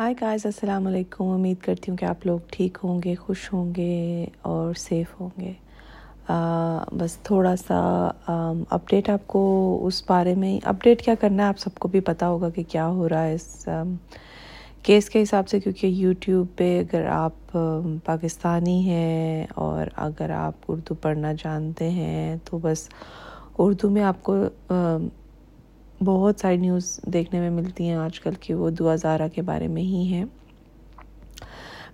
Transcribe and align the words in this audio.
High 0.00 0.14
guys 0.20 0.44
السلام 0.46 0.86
علیکم 0.86 1.28
امید 1.28 1.56
کرتی 1.62 1.90
ہوں 1.90 1.96
کہ 1.96 2.04
آپ 2.04 2.24
لوگ 2.26 2.38
ٹھیک 2.50 2.78
ہوں 2.84 3.00
گے 3.04 3.14
خوش 3.14 3.52
ہوں 3.52 3.74
گے 3.76 4.26
اور 4.42 4.74
سیف 4.74 5.20
ہوں 5.20 5.28
گے 5.40 5.52
بس 6.92 7.16
تھوڑا 7.18 7.54
سا 7.56 7.80
اپڈیٹ 8.70 9.10
آپ 9.10 9.26
کو 9.26 9.42
اس 9.86 10.02
بارے 10.08 10.34
میں 10.34 10.58
اپڈیٹ 10.62 11.02
کیا 11.02 11.14
کرنا 11.20 11.42
ہے 11.42 11.48
آپ 11.48 11.58
سب 11.58 11.74
کو 11.74 11.88
بھی 11.88 12.00
پتہ 12.00 12.24
ہوگا 12.24 12.50
کہ 12.50 12.62
کیا 12.68 12.86
ہو 12.86 13.08
رہا 13.08 13.24
ہے 13.24 13.34
اس 13.34 13.68
کیس 14.82 15.10
کے 15.10 15.22
حساب 15.22 15.48
سے 15.48 15.60
کیونکہ 15.60 15.86
یوٹیوب 15.86 16.46
پہ 16.56 16.78
اگر 16.80 17.06
آپ 17.06 17.56
پاکستانی 18.04 18.80
ہیں 18.80 19.46
اور 19.54 19.86
اگر 19.96 20.30
آپ 20.30 20.70
اردو 20.70 20.94
پڑھنا 20.94 21.32
جانتے 21.32 21.90
ہیں 21.90 22.36
تو 22.44 22.58
بس 22.62 22.88
اردو 23.58 23.90
میں 23.90 24.02
آپ 24.02 24.22
کو 24.22 24.36
بہت 26.00 26.40
ساری 26.40 26.56
نیوز 26.56 26.84
دیکھنے 27.06 27.40
میں 27.40 27.50
ملتی 27.52 27.88
ہیں 27.88 27.94
آج 27.96 28.20
کل 28.20 28.34
کی، 28.40 28.54
وہ 28.54 28.70
دعا 28.70 28.94
زارہ 28.96 29.28
کے 29.34 29.42
بارے 29.42 29.66
میں 29.68 29.82
ہی 29.82 30.02
ہیں۔ 30.04 30.24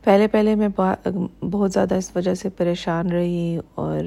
پہلے 0.04 0.26
پہلے 0.28 0.54
میں 0.54 0.68
بہت 1.42 1.72
زیادہ 1.72 1.94
اس 1.94 2.10
وجہ 2.16 2.34
سے 2.34 2.48
پریشان 2.56 3.10
رہی 3.10 3.58
اور 3.74 4.04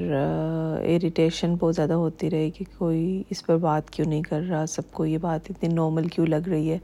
اریٹیشن 0.86 1.54
بہت 1.54 1.74
زیادہ 1.74 1.92
ہوتی 1.94 2.30
رہی 2.30 2.50
کہ 2.50 2.64
کوئی 2.78 3.02
اس 3.30 3.44
پر 3.46 3.56
بات 3.58 3.90
کیوں 3.90 4.06
نہیں 4.08 4.22
کر 4.22 4.40
رہا، 4.40 4.64
سب 4.66 4.90
کو 4.92 5.06
یہ 5.06 5.18
بات 5.18 5.50
اتنی 5.50 5.68
نارمل 5.68 6.08
کیوں 6.08 6.26
لگ 6.26 6.48
رہی 6.48 6.70
ہے؟ 6.72 6.78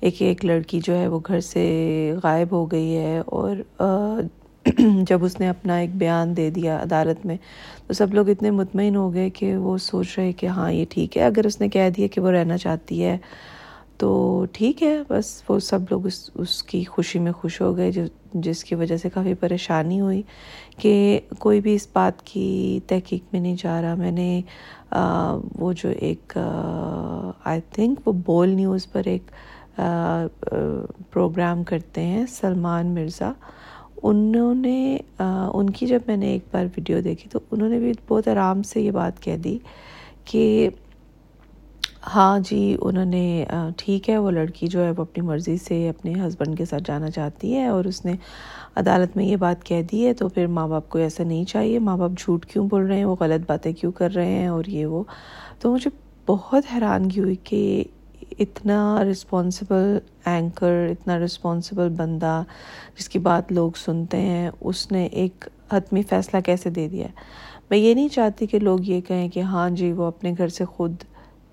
ایک 0.00 0.20
ایک 0.22 0.44
لڑکی 0.44 0.80
جو 0.84 0.96
ہے 0.96 1.06
وہ 1.08 1.20
گھر 1.26 1.40
سے 1.42 1.64
غائب 2.22 2.52
ہو 2.52 2.64
گئی 2.66 2.96
ہے 2.96 3.18
اور 3.26 3.56
جب 5.08 5.24
اس 5.24 5.38
نے 5.40 5.48
اپنا 5.48 5.76
ایک 5.76 5.94
بیان 5.96 6.36
دے 6.36 6.48
دیا 6.50 6.78
عدالت 6.82 7.24
میں، 7.26 7.36
تو 7.86 7.94
سب 7.94 8.14
لوگ 8.14 8.28
اتنے 8.28 8.50
مطمئن 8.50 8.96
ہو 8.96 9.12
گئے 9.14 9.30
کہ 9.30 9.56
وہ 9.56 9.76
سوچ 9.78 10.18
رہے 10.18 10.32
کہ 10.32 10.46
ہاں 10.46 10.70
یہ 10.72 10.84
ٹھیک 10.90 11.16
ہے۔ 11.16 11.22
اگر 11.24 11.46
اس 11.46 11.60
نے 11.60 11.68
کہہ 11.68 11.88
دیا 11.96 12.06
کہ 12.12 12.20
وہ 12.20 12.30
رہنا 12.30 12.58
چاہتی 12.58 13.04
ہے، 13.04 13.16
تو 13.98 14.10
ٹھیک 14.52 14.82
ہے۔ 14.82 14.96
بس 15.08 15.42
وہ 15.48 15.58
سب 15.60 15.80
لوگ 15.90 16.06
اس 16.06 16.30
اس 16.34 16.62
کی 16.62 16.82
خوشی 16.84 17.18
میں 17.18 17.32
خوش 17.32 17.60
ہو 17.60 17.76
گئے، 17.76 17.90
جو، 17.92 18.02
جس 18.34 18.62
کی 18.64 18.74
وجہ 18.74 18.96
سے 18.96 19.08
کافی 19.14 19.34
پریشانی 19.40 20.00
ہوئی 20.00 20.22
کہ 20.78 21.20
کوئی 21.38 21.60
بھی 21.60 21.74
اس 21.74 21.86
بات 21.92 22.22
کی 22.26 22.80
تحقیق 22.86 23.24
میں 23.32 23.40
نہیں 23.40 23.56
جا 23.58 23.80
رہا۔ 23.82 23.94
میں 23.94 24.10
نے 24.10 24.40
وہ 25.60 25.72
جو 25.72 25.88
ایک 25.98 26.38
آئی 27.44 27.60
تھنک 27.72 28.06
وہ 28.06 28.12
بول 28.26 28.48
نیوز 28.50 28.90
پر 28.92 29.02
ایک 29.06 29.30
پروگرام 31.10 31.62
کرتے 31.64 32.02
ہیں، 32.02 32.24
سلمان 32.30 32.94
مرزا۔ 32.94 33.32
انہوں 34.02 34.54
نے 34.54 34.96
ان 35.18 35.70
کی 35.70 35.86
جب 35.86 36.00
میں 36.06 36.16
نے 36.16 36.26
ایک 36.26 36.44
بار 36.50 36.64
ویڈیو 36.76 37.00
دیکھی 37.00 37.28
تو 37.30 37.38
انہوں 37.50 37.68
نے 37.68 37.78
بھی 37.78 37.92
بہت 38.08 38.28
آرام 38.28 38.62
سے 38.62 38.80
یہ 38.80 38.90
بات 38.90 39.22
کہہ 39.22 39.36
دی 39.36 39.58
کہ 40.24 40.68
ہاں 42.14 42.38
جی 42.40 42.76
انہوں 42.80 43.04
نے 43.04 43.44
ٹھیک 43.76 44.08
ہے، 44.10 44.16
وہ 44.18 44.30
لڑکی 44.30 44.66
جو 44.66 44.84
ہے 44.84 44.90
وہ 44.90 45.02
اپنی 45.02 45.24
مرضی 45.26 45.56
سے 45.56 45.88
اپنے 45.88 46.12
ہسبینڈ 46.26 46.58
کے 46.58 46.64
ساتھ 46.64 46.82
جانا 46.86 47.10
چاہتی 47.10 47.54
ہے 47.56 47.66
اور 47.66 47.84
اس 47.84 48.04
نے 48.04 48.12
عدالت 48.76 49.16
میں 49.16 49.24
یہ 49.24 49.36
بات 49.36 49.64
کہہ 49.64 49.82
دی 49.92 50.06
ہے 50.06 50.14
تو 50.14 50.28
پھر 50.28 50.46
ماں 50.46 50.66
باپ 50.68 50.88
کو 50.88 50.98
ایسا 50.98 51.24
نہیں 51.24 51.44
چاہیے۔ 51.44 51.78
ماں 51.78 51.96
باپ 51.96 52.10
جھوٹ 52.18 52.46
کیوں 52.46 52.66
بول 52.68 52.86
رہے 52.86 52.96
ہیں؟ 52.96 53.04
وہ 53.04 53.16
غلط 53.20 53.48
باتیں 53.48 53.72
کیوں 53.72 53.92
کر 53.92 54.14
رہے 54.14 54.32
ہیں؟ 54.32 54.46
اور 54.46 54.64
یہ 54.68 54.86
وہ۔ 54.86 55.02
تو 55.60 55.72
مجھے 55.72 55.90
بہت 56.26 56.64
حیرانگی 56.74 57.20
ہوئی 57.20 57.34
کہ 57.44 57.84
اتنا 58.38 59.04
رسپانسبل 59.04 59.98
اینکر 60.24 60.86
اتنا 60.90 61.18
رسپانسبل 61.18 61.88
بندہ 61.88 62.42
جس 62.98 63.08
کی 63.08 63.18
بات 63.18 63.52
لوگ 63.52 63.70
سنتے 63.76 64.20
ہیں، 64.20 64.50
اس 64.60 64.90
نے 64.92 65.04
ایک 65.04 65.48
حتمی 65.72 66.02
فیصلہ 66.02 66.40
کیسے 66.40 66.70
دے 66.70 66.88
دیا؟ 66.88 67.06
ہے 67.06 67.12
میں 67.70 67.78
یہ 67.78 67.94
نہیں 67.94 68.08
چاہتی 68.08 68.46
کہ 68.46 68.58
لوگ 68.58 68.78
یہ 68.80 69.00
کہیں 69.00 69.28
کہ 69.28 69.40
ہاں 69.40 69.70
جی 69.70 69.92
وہ 69.92 70.04
اپنے 70.04 70.34
گھر 70.38 70.48
سے 70.48 70.64
خود 70.64 70.94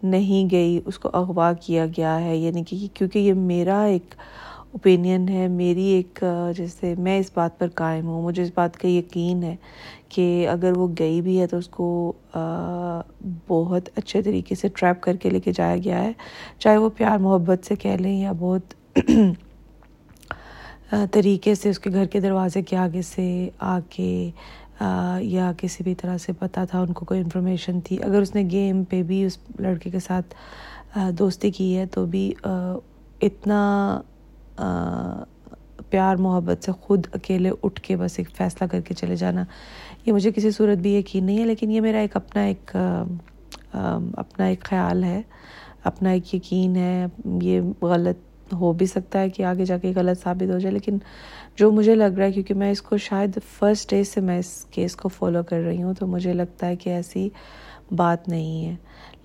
نہیں 0.03 0.49
گئی، 0.51 0.79
اس 0.85 0.99
کو 0.99 1.09
اغوا 1.13 1.51
کیا 1.53 1.85
گیا 1.97 2.19
ہے 2.21 2.37
یعنی 2.37 2.63
کہ 2.63 2.87
کیونکہ 2.93 3.19
یہ 3.19 3.33
میرا 3.33 3.81
ایک 3.83 4.15
اوپینین 4.73 5.27
ہے، 5.29 5.47
میری 5.47 5.85
ایک 5.87 6.23
جیسے 6.57 6.93
میں 6.97 7.17
اس 7.19 7.31
بات 7.33 7.57
پر 7.59 7.67
قائم 7.75 8.07
ہوں، 8.07 8.21
مجھے 8.23 8.43
اس 8.43 8.51
بات 8.55 8.77
کا 8.79 8.87
یقین 8.87 9.43
ہے 9.43 9.55
کہ 10.09 10.47
اگر 10.49 10.77
وہ 10.77 10.87
گئی 10.99 11.21
بھی 11.21 11.39
ہے 11.39 11.47
تو 11.47 11.57
اس 11.57 11.67
کو 11.69 12.11
بہت 13.47 13.89
اچھے 13.95 14.21
طریقے 14.21 14.55
سے 14.55 14.67
ٹریپ 14.75 15.01
کر 15.03 15.15
کے 15.15 15.29
لے 15.29 15.39
کے 15.39 15.51
جایا 15.55 15.77
گیا 15.83 16.03
ہے۔ 16.03 16.11
چاہے 16.59 16.77
وہ 16.77 16.89
پیار 16.97 17.17
محبت 17.17 17.65
سے 17.67 17.75
کہہ 17.75 17.97
لیں 17.99 18.19
یا 18.19 18.31
بہت 18.39 18.73
طریقے 21.11 21.55
سے 21.55 21.69
اس 21.69 21.79
کے 21.79 21.89
گھر 21.89 22.05
کے 22.05 22.19
دروازے 22.19 22.61
کے 22.61 22.77
آگے 22.77 23.01
سے 23.01 23.27
آ 23.59 23.79
کے 23.89 24.29
یا 25.21 25.51
کسی 25.57 25.83
بھی 25.83 25.95
طرح 25.95 26.17
سے 26.17 26.33
پتہ 26.39 26.59
تھا، 26.69 26.79
ان 26.81 26.93
کو 26.93 27.05
کوئی 27.05 27.19
انفارمیشن 27.19 27.79
تھی۔ 27.81 27.97
اگر 28.03 28.21
اس 28.21 28.33
نے 28.35 28.43
گیم 28.51 28.83
پہ 28.89 29.01
بھی 29.03 29.23
اس 29.25 29.37
لڑکے 29.59 29.89
کے 29.89 29.99
ساتھ 29.99 30.33
دوستی 31.19 31.51
کی 31.51 31.75
ہے 31.77 31.85
تو 31.85 32.05
بھی 32.05 32.31
اتنا 33.21 33.59
پیار 35.89 36.15
محبت 36.15 36.63
سے 36.63 36.71
خود 36.71 37.07
اکیلے 37.13 37.51
اٹھ 37.63 37.81
کے 37.81 37.95
بس 37.97 38.17
ایک 38.19 38.29
فیصلہ 38.37 38.67
کر 38.67 38.81
کے 38.81 38.93
چلے 38.93 39.15
جانا۔ 39.15 39.43
یہ 40.05 40.13
مجھے 40.13 40.31
کسی 40.31 40.51
صورت 40.51 40.77
بھی 40.77 40.93
یقین 40.95 41.25
نہیں 41.25 41.39
ہے، 41.39 41.45
لیکن 41.45 41.71
یہ 41.71 41.81
میرا 41.81 41.99
ایک 41.99 42.15
اپنا 42.15 42.41
ایک 42.43 42.75
اپنا 43.73 44.45
ایک 44.45 44.63
خیال 44.63 45.03
ہے، 45.03 45.21
اپنا 45.83 46.09
ایک 46.09 46.33
یقین 46.35 46.75
ہے۔ 46.75 47.05
یہ 47.41 47.61
غلط 47.81 48.53
ہو 48.53 48.71
بھی 48.73 48.85
سکتا 48.85 49.19
ہے 49.21 49.29
کہ 49.29 49.43
آگے 49.43 49.65
جا 49.65 49.77
کے 49.77 49.91
غلط 49.95 50.21
ثابت 50.23 50.53
ہو 50.53 50.57
جائے، 50.59 50.73
لیکن 50.73 50.97
جو 51.57 51.71
مجھے 51.71 51.95
لگ 51.95 52.17
رہا 52.17 52.25
ہے، 52.25 52.31
کیونکہ 52.31 52.53
میں 52.53 52.71
اس 52.71 52.81
کو 52.81 52.97
شاید 52.97 53.37
فرسٹ 53.57 53.89
ڈے 53.89 54.03
سے 54.03 54.21
میں 54.21 54.37
اس 54.39 54.53
کیس 54.71 54.95
کو 54.95 55.09
فالو 55.09 55.43
کر 55.43 55.61
رہی 55.61 55.81
ہوں، 55.83 55.93
تو 55.93 56.07
مجھے 56.07 56.33
لگتا 56.33 56.67
ہے 56.67 56.75
کہ 56.75 56.89
ایسی 56.89 57.29
بات 57.91 58.27
نہیں 58.27 58.65
ہے۔ 58.65 58.75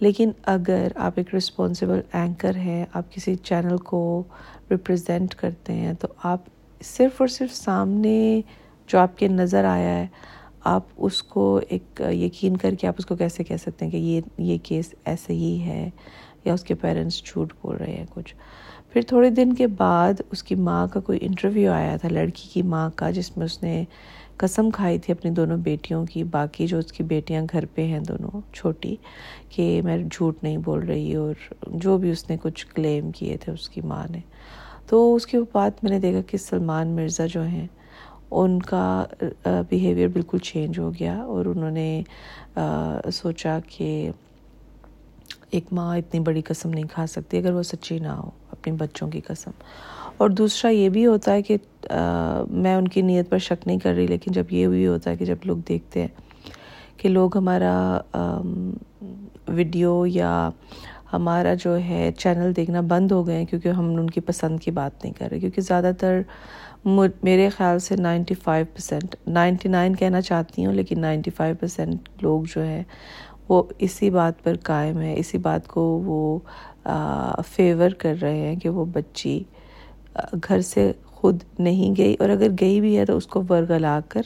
لیکن 0.01 0.31
اگر 0.43 0.89
آپ 0.97 1.13
ایک 1.17 1.35
رسپانسبل 1.35 2.01
اینکر 2.13 2.57
ہیں، 2.57 2.85
آپ 2.93 3.13
کسی 3.13 3.35
چینل 3.35 3.77
کو 3.77 4.23
ریپرزینٹ 4.71 5.35
کرتے 5.35 5.73
ہیں، 5.73 5.93
تو 5.95 6.09
آپ 6.23 6.41
صرف 6.81 7.21
اور 7.21 7.29
صرف 7.29 7.55
سامنے 7.55 8.41
جو 8.89 8.99
آپ 8.99 9.19
کے 9.19 9.29
نظر 9.29 9.65
آیا 9.65 9.95
ہے، 9.99 10.07
آپ 10.65 10.83
اس 10.97 11.23
کو 11.23 11.61
ایک 11.69 12.01
یقین 12.11 12.57
کر 12.57 12.75
کے 12.75 12.87
آپ 12.87 12.95
اس 12.99 13.07
کو 13.07 13.17
کیسے 13.17 13.45
کہہ 13.45 13.57
سکتے 13.57 13.85
ہیں 13.85 13.93
کہ 13.93 13.97
یہ 13.97 14.21
یہ 14.39 14.59
کیس 14.63 14.95
ایسے 15.05 15.33
ہی 15.33 15.61
ہے 15.61 15.91
یا 16.45 16.53
اس 16.53 16.65
کے 16.65 16.75
پیرنٹس 16.75 17.25
جھوٹ 17.25 17.53
بول 17.63 17.77
رہے 17.77 17.93
ہیں، 17.93 18.07
کچھ۔ 18.11 18.35
پھر 18.93 19.03
تھوڑے 19.03 19.31
دن 19.31 19.53
کے 19.53 19.67
بعد 19.67 20.21
اس 20.31 20.43
کی 20.43 20.55
ماں 20.55 20.87
کا 20.87 21.01
کوئی 21.01 21.19
انٹرویو 21.23 21.73
آیا 21.73 21.97
تھا، 21.97 22.09
لڑکی 22.09 22.49
کی 22.53 22.63
ماں 22.63 22.91
کا، 22.97 23.11
جس 23.11 23.37
میں 23.37 23.47
اس 23.47 23.63
نے 23.63 23.85
قسم 24.39 24.71
کھائی 24.75 24.99
تھی 24.99 25.13
اپنی 25.13 25.31
دونوں 25.31 25.57
بیٹیوں 25.65 26.05
کی، 26.07 26.23
باقی 26.31 26.67
جو 26.67 26.79
اس 26.79 26.93
کی 26.93 27.03
بیٹیاں 27.03 27.43
گھر 27.53 27.65
پہ 27.75 27.85
ہیں 27.87 28.01
دونوں، 28.09 28.41
چھوٹی، 28.55 28.95
کہ 29.51 29.81
میں 29.85 29.97
جھوٹ 29.99 30.43
نہیں 30.43 30.57
بول 30.65 30.81
رہی 30.87 31.15
اور 31.15 31.35
جو 31.83 31.97
بھی 31.99 32.11
اس 32.11 32.29
نے 32.31 32.37
کچھ 32.43 32.67
کلیم 32.75 33.11
کیے 33.11 33.37
تھے 33.41 33.53
اس 33.53 33.69
کی 33.69 33.81
ماں 33.85 34.05
نے۔ 34.11 34.21
تو 34.87 35.15
اس 35.15 35.27
کے 35.27 35.39
بعد 35.53 35.83
میں 35.83 35.91
نے 35.91 35.99
دیکھا 35.99 36.21
کہ 36.31 36.39
سلمان 36.39 36.95
مرزا 36.97 37.27
جو 37.27 37.43
ہیں، 37.43 37.67
ان 38.31 38.61
کا 38.63 39.05
بیہیویئر 39.43 40.09
بالکل 40.09 40.39
چینج 40.43 40.79
ہو 40.79 40.91
گیا 41.01 41.17
اور 41.23 41.47
انہوں 41.47 41.71
نے 41.71 42.03
سوچا 43.13 43.59
کہ 43.69 44.11
ایک 45.51 45.73
ماں 45.73 45.97
اتنی 45.97 46.21
بڑی 46.21 46.43
قسم 46.43 46.71
نہیں 46.71 46.89
کھا 46.93 47.07
سکتی 47.07 47.39
اگر 47.39 47.53
وہ 47.53 47.63
سچی 47.63 47.99
نہ 47.99 48.09
ہو۔ 48.09 48.31
اپنے 48.65 48.77
بچوں 48.79 49.09
کی 49.11 49.21
قسم۔ 49.21 49.51
اور 50.17 50.31
دوسرا 50.31 50.71
یہ 50.71 50.89
بھی 50.89 51.05
ہوتا 51.07 51.33
ہے 51.33 51.43
کہ 51.43 51.57
میں 52.51 52.75
ان 52.75 52.89
کی 52.89 53.03
نیت 53.03 53.31
پر 53.31 53.39
شک 53.39 53.67
نہیں 53.67 53.79
کر 53.79 53.95
رہی، 53.95 54.07
لیکن 54.07 54.33
جب 54.33 54.53
یہ 54.53 54.69
بھی 54.69 54.87
ہوتا 54.87 55.11
ہے 55.11 55.17
کہ 55.17 55.25
جب 55.25 55.37
لوگ 55.45 55.57
دیکھتے 55.69 56.01
ہیں 56.01 56.09
کہ 56.97 57.09
لوگ 57.09 57.37
ہمارا 57.37 57.75
ویڈیو 59.49 60.05
یا 60.07 60.49
ہمارا 61.13 61.55
جو 61.55 61.77
ہے 61.79 62.11
چینل 62.19 62.57
دیکھنا 62.57 62.81
بند 62.81 63.13
ہو 63.13 63.27
گئے 63.27 63.37
ہیں 63.37 63.45
کیونکہ 63.47 63.69
ہم 63.69 63.95
ان 63.97 64.09
کی 64.11 64.21
پسند 64.21 64.61
کی 64.61 64.71
بات 64.71 65.05
نہیں 65.05 65.13
کر 65.19 65.29
رہے۔ 65.31 65.41
کیونکہ 65.41 65.63
زیادہ 65.63 65.91
تر 65.99 66.21
میرے 67.23 67.49
خیال 67.49 67.79
سے 67.79 67.97
ninety 67.97 68.35
five 68.35 68.67
percent 68.75 69.15
ninety 69.27 69.69
nine 69.69 69.95
کہنا 69.97 70.21
چاہتی 70.21 70.65
ہوں، 70.67 70.73
لیکن 70.73 71.01
نائنٹی 71.01 71.31
فائیو 71.31 71.55
پرسینٹ 71.61 72.23
لوگ 72.23 72.43
جو 72.55 72.63
ہیں 72.63 72.83
وہ 73.49 73.63
اسی 73.79 74.11
بات 74.11 74.43
پر 74.45 74.57
قائم 74.63 75.01
ہے 75.01 75.15
اسی 75.19 75.39
بات 75.39 75.67
کو 75.69 75.83
وہ 76.05 76.39
فیور 77.47 77.91
کر 77.91 78.15
رہے 78.23 78.37
ہیں 78.37 78.57
کہ 78.57 78.69
وہ 78.69 78.85
بچی 78.85 79.43
گھر 80.49 80.61
سے 80.61 80.93
خود 81.05 81.43
نہیں 81.59 81.95
گئی 81.97 82.17
اور 82.19 82.29
اگر 82.29 82.49
گئی 82.61 82.81
بھی 82.81 82.97
ہے 82.99 83.05
تو 83.05 83.17
اس 83.17 83.27
کو 83.27 83.43
ورگلا 83.49 83.99
کر، 84.09 84.23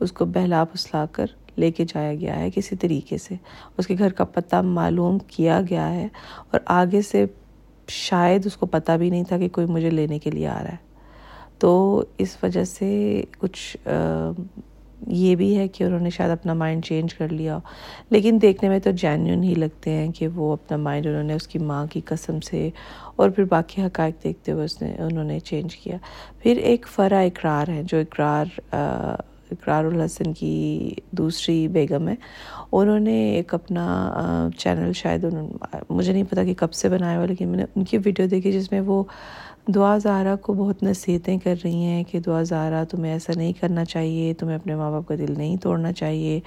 اس 0.00 0.12
کو 0.12 0.24
بہلا 0.24 0.64
پھسلا 0.64 1.04
کر 1.12 1.26
لے 1.56 1.70
کے 1.70 1.84
جایا 1.88 2.14
گیا 2.14 2.38
ہے 2.38 2.50
کسی 2.50 2.76
طریقے 2.76 3.18
سے۔ 3.18 3.34
اس 3.78 3.86
کے 3.86 3.94
گھر 3.98 4.12
کا 4.12 4.24
پتہ 4.24 4.56
معلوم 4.64 5.18
کیا 5.18 5.60
گیا 5.70 5.92
ہے 5.94 6.08
اور 6.50 6.60
آگے 6.66 7.02
سے 7.02 7.24
شاید 7.88 8.46
اس 8.46 8.56
کو 8.56 8.66
پتہ 8.66 8.92
بھی 8.92 9.10
نہیں 9.10 9.24
تھا 9.24 9.38
کہ 9.38 9.48
کوئی 9.48 9.66
مجھے 9.66 9.90
لینے 9.90 10.18
کے 10.18 10.30
لیے 10.30 10.48
آ 10.48 10.62
رہا 10.62 10.72
ہے۔ 10.72 10.90
تو 11.58 12.04
اس 12.18 12.36
وجہ 12.42 12.64
سے 12.64 13.22
کچھ 13.38 13.76
یہ 15.06 15.34
بھی 15.34 15.58
ہے 15.58 15.68
کہ 15.68 15.84
انہوں 15.84 16.00
نے 16.00 16.10
شاید 16.10 16.30
اپنا 16.30 16.54
مائنڈ 16.54 16.84
چینج 16.84 17.14
کر 17.14 17.28
لیا۔ 17.28 17.58
لیکن 18.10 18.38
دیکھنے 18.42 18.68
میں 18.68 18.78
تو 18.78 18.90
جینیون 18.90 19.42
ہی 19.44 19.54
لگتے 19.54 19.90
ہیں 19.90 20.12
کہ 20.12 20.28
وہ 20.28 20.52
اپنا 20.52 20.76
مائنڈ 20.76 21.06
انہوں 21.06 21.22
نے 21.22 21.34
اس 21.34 21.46
کی 21.46 21.58
ماں 21.58 21.86
کی 21.86 22.00
قسم 22.04 22.40
سے 22.40 22.70
اور 23.16 23.30
پھر 23.30 23.44
باقی 23.44 23.82
حقائق 23.82 24.24
دیکھتے 24.24 24.52
ہوئے 24.52 24.64
اس 24.64 24.82
نے 24.82 24.94
انہوں 24.98 25.24
نے 25.24 25.40
چینج 25.40 25.76
کیا۔ 25.76 25.96
پھر 26.38 26.56
ایک 26.56 26.86
فرا 26.88 27.20
اقرار 27.20 27.68
ہے 27.68 27.82
جو 27.84 27.98
اقرار 27.98 28.44
اقرار 29.50 29.84
الحسن 29.84 30.32
کی 30.32 30.90
دوسری 31.10 31.68
بیگم 31.68 32.08
ہے۔ 32.08 32.14
انہوں 32.72 32.98
نے 32.98 33.30
ایک 33.30 33.54
اپنا 33.54 33.86
چینل 34.58 34.92
شاید 34.92 35.24
انہوں 35.24 35.50
مجھے 35.90 36.12
نہیں 36.12 36.24
پتا 36.30 36.44
کہ 36.44 36.54
کب 36.54 36.72
سے 36.72 36.88
بنایا 36.88 37.18
ہوا، 37.18 37.26
لیکن 37.26 37.48
میں 37.48 37.56
نے 37.56 37.64
ان 37.76 37.84
کی 37.84 37.98
ویڈیو 38.04 38.26
دیکھی 38.26 38.52
جس 38.52 38.72
میں 38.72 38.80
وہ 38.80 39.04
دعا 39.68 39.98
زہرا 39.98 40.36
کو 40.36 40.54
بہت 40.54 40.82
نصیحتیں 40.82 41.38
کر 41.38 41.54
رہی 41.64 41.82
ہیں 41.84 42.04
کہ 42.04 42.18
دعا 42.20 42.42
زہرا 42.42 42.84
تمہیں 42.84 43.12
ایسا 43.12 43.32
نہیں 43.36 43.52
کرنا 43.60 43.84
چاہیے، 43.84 44.34
تمہیں 44.34 44.56
اپنے 44.56 44.74
ماں 44.74 44.90
باپ 44.90 45.08
کا 45.08 45.14
دل 45.14 45.34
نہیں 45.38 45.56
توڑنا 45.56 45.92
چاہیے۔ 45.92 46.40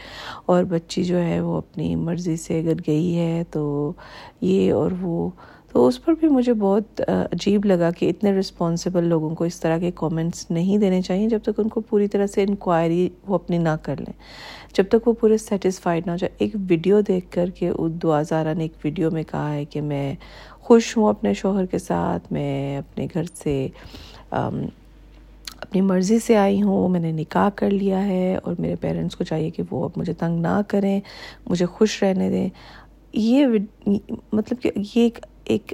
اور 0.45 0.63
بچی 0.63 1.03
جو 1.03 1.21
ہے 1.23 1.39
وہ 1.41 1.57
اپنی 1.57 1.95
مرضی 1.95 2.35
سے 2.35 2.59
اگر 2.59 2.73
گئی 2.87 3.17
ہے 3.17 3.43
تو 3.51 3.93
یہ 4.41 4.73
اور 4.73 4.91
وہ۔ 5.01 5.29
تو 5.71 5.87
اس 5.87 6.05
پر 6.05 6.13
بھی 6.19 6.27
مجھے 6.27 6.53
بہت 6.53 7.01
عجیب 7.07 7.65
لگا 7.65 7.91
کہ 7.91 8.09
اتنے 8.09 8.31
رسپانسبل 8.31 9.03
لوگوں 9.03 9.35
کو 9.35 9.43
اس 9.43 9.59
طرح 9.59 9.77
کے 9.77 9.91
کومنٹس 9.91 10.51
نہیں 10.51 10.77
دینے 10.77 11.01
چاہیے 11.01 11.27
جب 11.27 11.39
تک 11.43 11.49
ان 11.57 11.69
کو 11.69 11.81
پوری 11.81 12.07
طرح 12.07 12.27
سے 12.27 12.43
انکوائری 12.43 13.09
وہ 13.27 13.35
اپنی 13.35 13.57
نہ 13.57 13.75
کر 13.81 13.95
لیں۔ 13.99 14.13
جب 14.73 14.83
تک 14.89 15.07
وہ 15.07 15.13
پورے 15.13 15.37
سیٹسفائڈ 15.37 16.05
نہ 16.05 16.11
ہو 16.11 16.17
جائے۔ 16.17 16.35
ایک 16.37 16.55
ویڈیو 16.69 17.01
دیکھ 17.01 17.31
کر 17.31 17.49
کے 17.49 17.71
دعا 18.03 18.21
زارہ 18.21 18.53
نے 18.53 18.63
ایک 18.63 18.73
ویڈیو 18.83 19.11
میں 19.11 19.23
کہا 19.31 19.53
ہے 19.53 19.65
کہ 19.65 19.81
میں 19.81 20.15
خوش 20.65 20.95
ہوں 20.97 21.09
اپنے 21.09 21.33
شوہر 21.33 21.65
کے 21.65 21.77
ساتھ، 21.79 22.31
میں 22.33 22.77
اپنے 22.77 23.07
گھر 23.13 23.23
سے 23.33 23.67
اپنی 24.31 25.81
مرضی 25.81 26.19
سے 26.19 26.35
آئی 26.37 26.61
ہوں، 26.61 26.89
میں 26.89 26.99
نے 26.99 27.11
نکاح 27.11 27.49
کر 27.55 27.69
لیا 27.69 28.05
ہے 28.05 28.35
اور 28.35 28.55
میرے 28.59 28.75
پیرنٹس 28.81 29.15
کو 29.15 29.23
چاہیے 29.23 29.49
کہ 29.49 29.63
وہ 29.71 29.83
اب 29.83 29.97
مجھے 29.97 30.13
تنگ 30.13 30.41
نہ 30.41 30.59
کریں، 30.67 30.99
مجھے 31.49 31.65
خوش 31.65 32.01
رہنے 32.03 32.29
دیں۔ 32.29 32.47
یہ 33.13 33.47
مطلب 34.33 34.61
کہ 34.61 34.71
یہ 34.75 35.03
ایک 35.03 35.19
ایک 35.45 35.73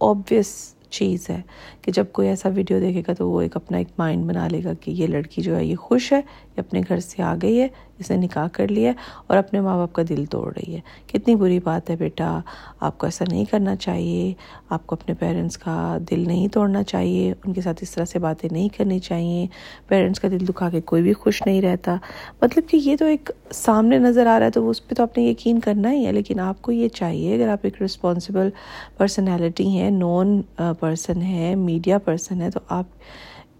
آبویس 0.00 0.54
چیز 0.90 1.28
ہے 1.30 1.40
کہ 1.82 1.92
جب 1.92 2.04
کوئی 2.12 2.28
ایسا 2.28 2.48
ویڈیو 2.54 2.78
دیکھے 2.80 3.02
گا 3.08 3.12
تو 3.12 3.28
وہ 3.30 3.40
ایک 3.40 3.56
اپنا 3.56 3.78
ایک 3.78 3.88
مائنڈ 3.98 4.24
بنا 4.26 4.46
لے 4.48 4.62
گا 4.64 4.72
کہ 4.80 4.90
یہ 4.90 5.06
لڑکی 5.06 5.42
جو 5.42 5.56
ہے 5.56 5.64
یہ 5.64 5.76
خوش 5.76 6.12
ہے، 6.12 6.18
یہ 6.18 6.60
اپنے 6.60 6.80
گھر 6.88 7.00
سے 7.00 7.22
آ 7.22 7.34
گئی 7.42 7.60
ہے 7.60 7.68
اس 7.98 8.10
نے 8.10 8.16
نکاح 8.16 8.48
کر 8.52 8.68
لیا 8.68 8.92
اور 9.26 9.36
اپنے 9.36 9.60
ماں 9.60 9.76
باپ 9.76 9.92
کا 9.92 10.02
دل 10.08 10.24
توڑ 10.24 10.52
رہی 10.56 10.74
ہے۔ 10.74 10.80
کتنی 11.06 11.36
بری 11.36 11.60
بات 11.60 11.90
ہے 11.90 11.96
بیٹا۔ 11.96 12.40
آپ 12.80 12.98
کو 12.98 13.06
ایسا 13.06 13.24
نہیں 13.28 13.44
کرنا 13.44 13.76
چاہیے۔ 13.76 14.34
آپ 14.68 14.86
کو 14.86 14.94
اپنے 14.94 15.14
پیرنٹس 15.14 15.58
کا 15.58 15.98
دل 16.10 16.24
نہیں 16.26 16.48
توڑنا 16.48 16.82
چاہیے۔ 16.82 17.34
ان 17.46 17.52
کے 17.52 17.60
ساتھ 17.60 17.78
اس 17.82 17.90
طرح 17.90 18.04
سے 18.04 18.18
باتیں 18.18 18.48
نہیں 18.52 18.68
کرنی 18.78 18.98
چاہیے۔ 18.98 19.46
پیرنٹس 19.88 20.20
کا 20.20 20.28
دل 20.28 20.46
دکھا 20.48 20.70
کے 20.70 20.80
کوئی 20.80 21.02
بھی 21.02 21.12
خوش 21.12 21.42
نہیں 21.46 21.62
رہتا۔ 21.62 21.96
مطلب 22.42 22.68
کہ 22.70 22.76
یہ 22.76 22.96
تو 22.96 23.04
ایک 23.04 23.30
سامنے 23.50 23.98
نظر 23.98 24.26
آ 24.26 24.38
رہا 24.38 24.46
ہے 24.46 24.50
تو 24.50 24.70
اس 24.70 24.88
پہ 24.88 24.94
تو 24.94 25.02
آپ 25.02 25.18
نے 25.18 25.24
یقین 25.24 25.60
کرنا 25.60 25.92
ہی 25.92 26.06
ہے۔ 26.06 26.12
لیکن 26.12 26.40
آپ 26.40 26.62
کو 26.62 26.72
یہ 26.72 26.88
چاہیے، 26.88 27.34
اگر 27.34 27.48
آپ 27.48 27.58
ایک 27.62 27.82
رسپانسبل 27.82 28.48
پرسنالٹی 28.96 29.68
ہیں 29.68 29.90
نون 29.90 30.42
پرسن 30.80 31.22
ہے 31.22 31.54
میڈیا 31.54 31.98
پرسن 31.98 32.40
ہے 32.40 32.50
تو 32.50 32.60
آپ 32.68 32.84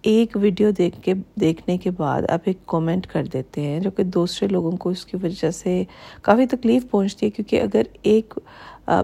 ایک 0.07 0.37
ویڈیو 0.41 0.71
دیکھ 0.71 1.01
کے 1.03 1.15
دیکھنے 1.41 1.77
کے 1.79 1.91
بعد 1.91 2.23
آپ 2.31 2.41
ایک 2.45 2.65
کومنٹ 2.67 3.07
کر 3.07 3.25
دیتے 3.33 3.61
ہیں 3.61 3.81
جو 3.81 3.91
کہ 3.91 4.03
دوسرے 4.05 4.49
لوگوں 4.49 4.73
کو 4.77 4.91
اس 4.91 5.05
کی 5.07 5.17
وجہ 5.23 5.51
سے 5.51 5.83
کافی 6.23 6.47
تکلیف 6.47 6.91
پہنچتی 6.91 7.27
ہے، 7.27 7.31
کیونکہ 7.31 7.63
اگر 7.63 7.83
ایک 8.03 8.35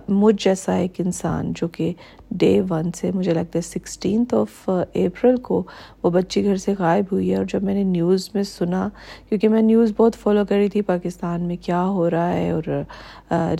مجھ 0.08 0.34
جیسا 0.44 0.74
ایک 0.74 1.00
انسان 1.04 1.52
جو 1.56 1.68
کہ 1.68 1.92
ڈے 2.40 2.60
ون 2.70 2.90
سے 2.96 3.10
مجھے 3.14 3.32
لگتا 3.34 3.58
ہے 3.58 3.62
سکسٹینتھ 3.62 4.34
آف 4.34 4.68
اپریل 4.68 5.36
کو 5.42 5.62
وہ 6.02 6.10
بچی 6.10 6.44
گھر 6.44 6.56
سے 6.56 6.74
غائب 6.78 7.04
ہوئی 7.12 7.30
ہے 7.30 7.36
اور 7.36 7.44
جب 7.52 7.62
میں 7.62 7.74
نے 7.74 7.82
نیوز 7.84 8.28
میں 8.34 8.42
سنا، 8.42 8.88
کیونکہ 9.28 9.48
میں 9.48 9.62
نیوز 9.62 9.92
بہت 9.96 10.16
فالو 10.16 10.44
کر 10.48 10.56
رہی 10.56 10.68
تھی 10.68 10.82
پاکستان 10.82 11.42
میں 11.42 11.56
کیا 11.62 11.82
ہو 11.86 12.08
رہا 12.10 12.32
ہے 12.32 12.50
اور 12.50 12.68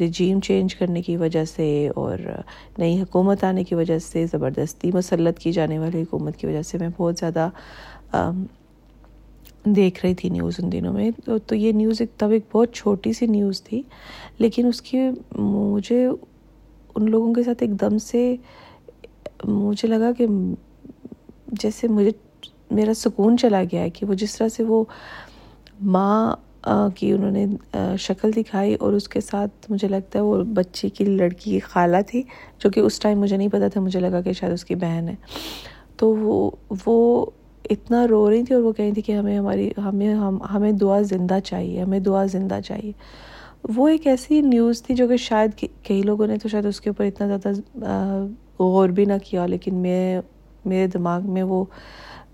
رجیم 0.00 0.40
چینج 0.40 0.74
کرنے 0.74 1.02
کی 1.02 1.16
وجہ 1.16 1.44
سے 1.44 1.88
اور 1.96 2.18
نئی 2.78 3.00
حکومت 3.02 3.44
آنے 3.44 3.64
کی 3.64 3.74
وجہ 3.74 3.98
سے، 3.98 4.24
زبردستی 4.32 4.90
مسلط 4.94 5.38
کی 5.38 5.52
جانے 5.52 5.78
والی 5.78 6.02
حکومت 6.02 6.36
کی 6.36 6.46
وجہ 6.46 6.62
سے 6.62 6.78
میں 6.78 6.88
بہت 6.96 7.18
زیادہ 7.18 7.48
دیکھ 9.64 10.04
رہی 10.04 10.14
تھی 10.14 10.28
نیوز 10.28 10.54
ان 10.58 10.70
دنوں 10.72 10.92
میں۔ 10.92 11.10
تو 11.24 11.38
تو 11.38 11.54
یہ 11.54 11.72
نیوز 11.72 12.00
ایک 12.00 12.10
تب 12.18 12.30
ایک 12.30 12.44
بہت 12.52 12.72
چھوٹی 12.74 13.12
سی 13.12 13.26
نیوز 13.26 13.62
تھی، 13.62 13.82
لیکن 14.38 14.66
اس 14.66 14.80
کی 14.82 15.00
مجھے 15.38 16.06
ان 16.06 17.10
لوگوں 17.10 17.32
کے 17.34 17.42
ساتھ 17.42 17.62
ایک 17.62 17.80
دم 17.80 17.98
سے 17.98 18.34
مجھے 19.44 19.88
لگا 19.88 20.10
کہ 20.18 20.26
جیسے 21.60 21.88
مجھے 21.88 22.10
میرا 22.70 22.94
سکون 22.94 23.36
چلا 23.38 23.62
گیا 23.72 23.80
ہے 23.82 23.90
کہ 23.90 24.06
وہ 24.06 24.14
جس 24.14 24.36
طرح 24.36 24.48
سے 24.48 24.62
وہ 24.62 24.84
ماں 25.82 26.34
کی 26.96 27.10
انہوں 27.12 27.30
نے 27.30 27.46
شکل 27.98 28.30
دکھائی 28.36 28.74
اور 28.74 28.92
اس 28.92 29.08
کے 29.08 29.20
ساتھ 29.20 29.70
مجھے 29.70 29.88
لگتا 29.88 30.18
ہے 30.18 30.24
وہ 30.24 30.42
بچی 30.54 30.88
کی 30.88 31.04
لڑکی 31.04 31.50
کی 31.50 31.58
خالہ 31.58 31.96
تھی، 32.06 32.22
جو 32.58 32.70
کہ 32.70 32.80
اس 32.80 32.98
ٹائم 32.98 33.20
مجھے 33.20 33.36
نہیں 33.36 33.48
پتا 33.48 33.68
تھا، 33.68 33.80
مجھے 33.80 34.00
لگا 34.00 34.20
کہ 34.20 34.32
شاید 34.32 34.52
اس 34.52 34.64
کی 34.64 34.74
بہن 34.74 35.08
ہے۔ 35.08 35.14
تو 35.96 36.14
وہ 36.16 36.50
وہ 36.86 37.26
اتنا 37.70 38.08
رو 38.08 38.30
رہی 38.30 38.44
تھی 38.44 38.54
اور 38.54 38.62
وہ 38.62 38.72
کہہ 38.72 38.84
رہی 38.84 38.92
تھی 38.92 39.02
کہ 39.02 39.12
ہمیں 39.12 39.38
ہماری، 39.38 39.70
ہمیں، 39.84 40.14
ہم، 40.14 40.42
ہمیں 40.42 40.72
دعا 40.72 41.00
زندہ 41.00 41.38
چاہیے، 41.44 41.82
ہمیں 41.82 41.98
دعا 41.98 42.26
زندہ 42.26 42.58
چاہیے۔ 42.64 42.92
وہ 43.76 43.88
ایک 43.88 44.06
ایسی 44.06 44.40
نیوز 44.40 44.82
تھی 44.82 44.94
جو 44.94 45.08
کہ 45.08 45.16
شاید 45.16 45.64
کئی 45.82 46.02
لوگوں 46.02 46.26
نے 46.26 46.38
تو 46.38 46.48
شاید 46.48 46.66
اس 46.66 46.80
کے 46.80 46.90
اوپر 46.90 47.04
اتنا 47.04 47.26
زیادہ 47.26 48.26
غور 48.58 48.88
بھی 48.88 49.04
نہ 49.04 49.12
کیا، 49.24 49.46
لیکن 49.46 49.74
میں، 49.74 50.20
میرے 50.64 50.86
دماغ 50.86 51.30
میں 51.30 51.42
وہ 51.42 51.64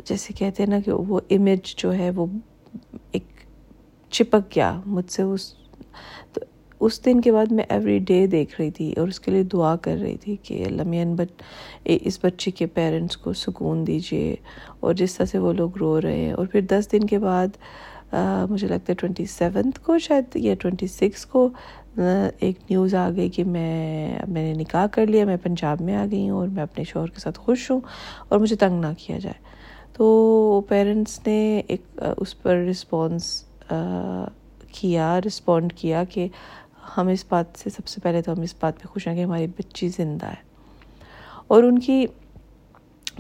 جیسے 0.05 0.33
کہتے 0.33 0.63
ہیں 0.63 0.71
نا 0.71 0.81
کہ 0.81 0.93
وہ 0.93 1.21
امیج 1.31 1.77
جو 1.77 1.95
ہے 1.95 2.11
وہ 2.11 2.27
ایک 3.13 3.25
چپک 4.11 4.57
گیا 4.57 4.81
مجھ 4.87 5.13
سے 5.13 5.23
اس۔ 5.23 5.55
تو 6.33 6.41
اس 6.81 7.05
دن 7.05 7.21
کے 7.21 7.33
بعد 7.33 7.53
میں 7.53 7.65
ایوری 7.69 7.99
ڈے 7.99 8.27
دیکھ 8.27 8.61
رہی 8.61 8.71
تھی 8.71 8.93
اور 8.97 9.09
اس 9.09 9.21
کے 9.21 9.31
لیے 9.31 9.43
دعا 9.53 9.75
کر 9.77 9.97
رہی 9.97 10.17
تھی 10.17 10.37
کہ 10.43 10.65
لمین 10.71 11.15
بچ 11.17 11.43
اس 11.85 12.19
بچے 12.23 12.51
کے 12.51 12.67
پیرنٹس 12.69 13.17
کو 13.17 13.33
سکون 13.35 13.87
دیجیے 13.87 14.35
اور 14.81 14.95
جس 14.95 15.15
طرح 15.15 15.27
سے 15.27 15.39
وہ 15.39 15.53
لوگ 15.53 15.77
رو 15.77 16.01
رہے 16.01 16.17
ہیں 16.17 16.33
اور 16.33 16.47
پھر 16.47 16.61
دس 16.71 16.91
دن 16.93 17.07
کے 17.07 17.19
بعد 17.19 17.57
مجھے 18.51 18.67
لگتا 18.69 18.93
ہے 18.93 18.95
ٹوئنٹی 18.95 19.25
سیونتھ 19.29 19.81
کو 19.81 19.99
شاید 19.99 20.37
یا 20.37 20.55
ٹوئنٹی 20.61 20.87
سکس 20.89 21.27
کو 21.27 21.49
ایک 21.99 22.59
نیوز 22.71 22.95
آ 22.95 23.09
گئی 23.11 23.29
کہ 23.29 23.45
میں 23.45 23.73
میں 24.29 24.43
نے 24.45 24.53
نکاح 24.55 24.87
کر 24.93 25.07
لیا، 25.07 25.25
میں 25.25 25.37
پنجاب 25.43 25.81
میں 25.83 25.95
آ 25.97 26.05
گئی 26.11 26.29
ہوں 26.29 26.39
اور 26.39 26.49
میں 26.49 26.63
اپنے 26.63 26.85
شوہر 26.85 27.07
کے 27.07 27.21
ساتھ 27.21 27.39
خوش 27.41 27.71
ہوں 27.71 27.81
اور 28.29 28.39
مجھے 28.39 28.57
تنگ 28.57 28.81
نہ 28.81 28.93
کیا 28.99 29.19
جائے۔ 29.19 29.47
تو 29.95 30.07
پیرنٹس 30.69 31.19
نے 31.27 31.39
ایک 31.67 31.83
اس 32.17 32.41
پر 32.43 32.57
رسپانس 32.71 33.33
کیا 34.73 35.19
رسپونڈ 35.27 35.73
کیا 35.73 36.03
کہ 36.05 36.27
ہم 36.97 37.09
اس 37.09 37.25
بات 37.29 37.45
سے 37.57 37.71
سب 37.71 37.87
سے 37.87 38.01
پہلے 38.01 38.23
تو 38.23 38.33
ہم 38.33 38.41
اس 38.41 38.55
بات 38.61 38.83
پہ 38.83 38.89
خوش 38.89 39.09
ہیں 39.09 39.15
کہ 39.15 39.25
ہماری 39.25 39.47
بچی 39.47 39.89
زندہ 39.89 40.27
ہے۔ 40.27 40.49
اور 41.47 41.63
ان 41.63 41.79
کی 41.79 42.07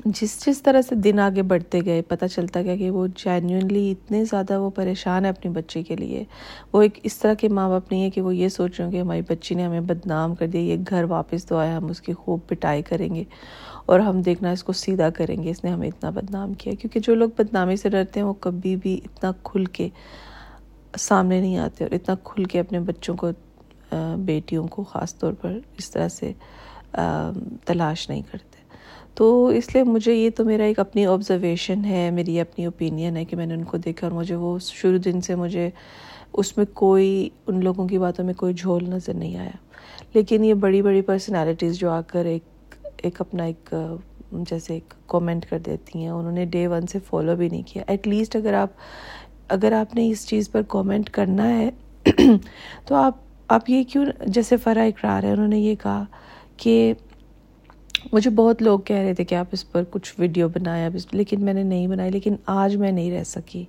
جس 0.04 0.46
جس 0.46 0.62
طرح 0.62 0.82
سے 0.82 0.94
دن 0.94 1.18
آگے 1.18 1.42
بڑھتے 1.42 1.80
گئے، 1.84 2.02
پتہ 2.02 2.24
چلتا 2.26 2.62
گیا 2.62 2.76
کہ 2.76 2.90
وہ 2.90 3.06
جینوئنلی 3.06 3.90
اتنے 3.90 4.24
زیادہ 4.24 4.60
وہ 4.60 4.70
پریشان 4.70 5.24
ہے 5.24 5.30
اپنی 5.30 5.50
بچے 5.50 5.82
کے 5.82 5.96
لیے۔ 5.96 6.24
وہ 6.72 6.82
ایک 6.82 6.98
اس 7.02 7.18
طرح 7.18 7.34
کے 7.34 7.48
ماں 7.48 7.68
باپ 7.68 7.92
نہیں 7.92 8.02
ہے 8.02 8.10
کہ 8.10 8.20
وہ 8.20 8.36
یہ 8.36 8.48
سوچ 8.48 8.70
رہے 8.78 8.84
ہوں 8.84 8.92
کہ 8.92 9.00
ہماری 9.00 9.22
بچی 9.28 9.54
نے 9.54 9.64
ہمیں 9.64 9.80
بدنام 9.80 10.34
کر 10.34 10.46
دیا، 10.46 10.60
یہ 10.60 10.76
گھر 10.90 11.04
واپس 11.04 11.46
تو 11.46 11.56
آیا 11.56 11.76
ہم 11.76 11.86
اس 11.86 12.00
کی 12.00 12.12
خوب 12.12 12.40
پٹائی 12.46 12.82
کریں 12.82 13.14
گے 13.14 13.24
اور 13.86 14.00
ہم 14.00 14.22
دیکھنا 14.22 14.50
اس 14.50 14.64
کو 14.64 14.72
سیدھا 14.72 15.10
کریں 15.10 15.42
گے، 15.42 15.50
اس 15.50 15.64
نے 15.64 15.70
ہمیں 15.70 15.88
اتنا 15.88 16.10
بدنام 16.10 16.54
کیا۔ 16.54 16.72
کیونکہ 16.80 17.00
جو 17.00 17.14
لوگ 17.14 17.28
بدنامی 17.38 17.76
سے 17.76 17.88
ڈرتے 17.88 18.20
ہیں، 18.20 18.26
وہ 18.26 18.34
کبھی 18.40 18.76
بھی 18.76 19.00
اتنا 19.04 19.32
کھل 19.42 19.64
کے 19.64 19.88
سامنے 20.98 21.40
نہیں 21.40 21.56
آتے 21.56 21.84
اور 21.84 21.94
اتنا 21.94 22.14
کھل 22.24 22.44
کے 22.44 22.60
اپنے 22.60 22.80
بچوں 22.80 23.16
کو 23.16 23.28
بیٹیوں 24.18 24.66
کو 24.66 24.82
خاص 24.82 25.16
طور 25.18 25.32
پر 25.32 25.58
اس 25.78 25.90
طرح 25.90 26.08
سے 26.08 26.32
تلاش 27.64 28.08
نہیں 28.08 28.22
کرتے۔ 28.30 28.56
تو 29.14 29.46
اس 29.46 29.74
لیے 29.74 29.82
مجھے 29.82 30.14
یہ 30.14 30.30
تو 30.30 30.44
میرا 30.44 30.64
ایک 30.64 30.78
اپنی 30.78 31.06
آبزرویشن 31.06 31.84
ہے، 31.84 32.10
میری 32.10 32.40
اپنی 32.40 32.64
اوپینین 32.64 33.16
ہے 33.16 33.24
کہ 33.24 33.36
میں 33.36 33.46
نے 33.46 33.54
ان 33.54 33.64
کو 33.64 33.76
دیکھا 33.76 34.06
اور 34.06 34.14
مجھے 34.14 34.34
وہ 34.34 34.58
شروع 34.58 34.98
دن 35.04 35.20
سے 35.20 35.34
مجھے 35.34 35.70
اس 36.32 36.56
میں 36.56 36.64
کوئی، 36.72 37.28
ان 37.46 37.64
لوگوں 37.64 37.88
کی 37.88 37.98
باتوں 37.98 38.24
میں 38.24 38.34
کوئی 38.34 38.54
جھول 38.54 38.84
نظر 38.84 39.14
نہیں 39.14 39.36
آیا۔ 39.36 39.56
لیکن 40.14 40.44
یہ 40.44 40.54
بڑی 40.54 40.82
بڑی 40.82 41.02
پرسنالٹیز 41.02 41.78
جو 41.78 41.90
آ 41.90 42.00
کر 42.00 42.24
ایک 42.24 42.74
ایک 42.96 43.20
اپنا 43.20 43.44
ایک، 43.44 43.74
جیسے 44.32 44.74
ایک 44.74 44.94
کومنٹ 45.06 45.46
کر 45.46 45.58
دیتی 45.58 45.98
ہیں، 45.98 46.08
انہوں 46.08 46.32
نے 46.32 46.44
ڈے 46.44 46.66
ون 46.66 46.86
سے 46.86 46.98
فالو 47.06 47.36
بھی 47.36 47.48
نہیں 47.48 47.62
کیا۔ 47.66 47.82
ایٹ 47.86 48.08
لیسٹ 48.08 48.36
اگر 48.36 48.54
آپ 48.54 48.68
اگر 49.48 49.72
آپ 49.72 49.94
نے 49.94 50.08
اس 50.10 50.26
چیز 50.26 50.50
پر 50.50 50.62
کومنٹ 50.62 51.10
کرنا 51.10 51.48
ہے، 51.58 51.70
تو 52.86 52.94
آپ 52.94 53.16
آپ 53.48 53.70
یہ 53.70 53.82
کیوں 53.88 54.04
جیسے 54.26 54.56
فرا 54.56 54.82
اقرار 54.82 55.22
ہے، 55.22 55.32
انہوں 55.32 55.48
نے 55.48 55.58
یہ 55.58 55.74
کہا 55.82 56.04
کہ 56.56 56.92
مجھے 58.12 58.30
بہت 58.30 58.62
لوگ 58.62 58.80
کہہ 58.80 58.96
رہے 58.96 59.14
تھے 59.14 59.24
کہ 59.24 59.34
آپ 59.34 59.46
اس 59.52 59.70
پر 59.72 59.84
کچھ 59.90 60.14
ویڈیو 60.18 60.48
بنائیں 60.48 60.88
لیکن 61.12 61.44
میں 61.44 61.54
نے 61.54 61.62
نہیں 61.62 61.86
بنائی، 61.86 62.10
لیکن 62.10 62.34
آج 62.46 62.76
میں 62.76 62.90
نہیں 62.92 63.10
رہ 63.10 63.24
سکی۔ 63.24 63.64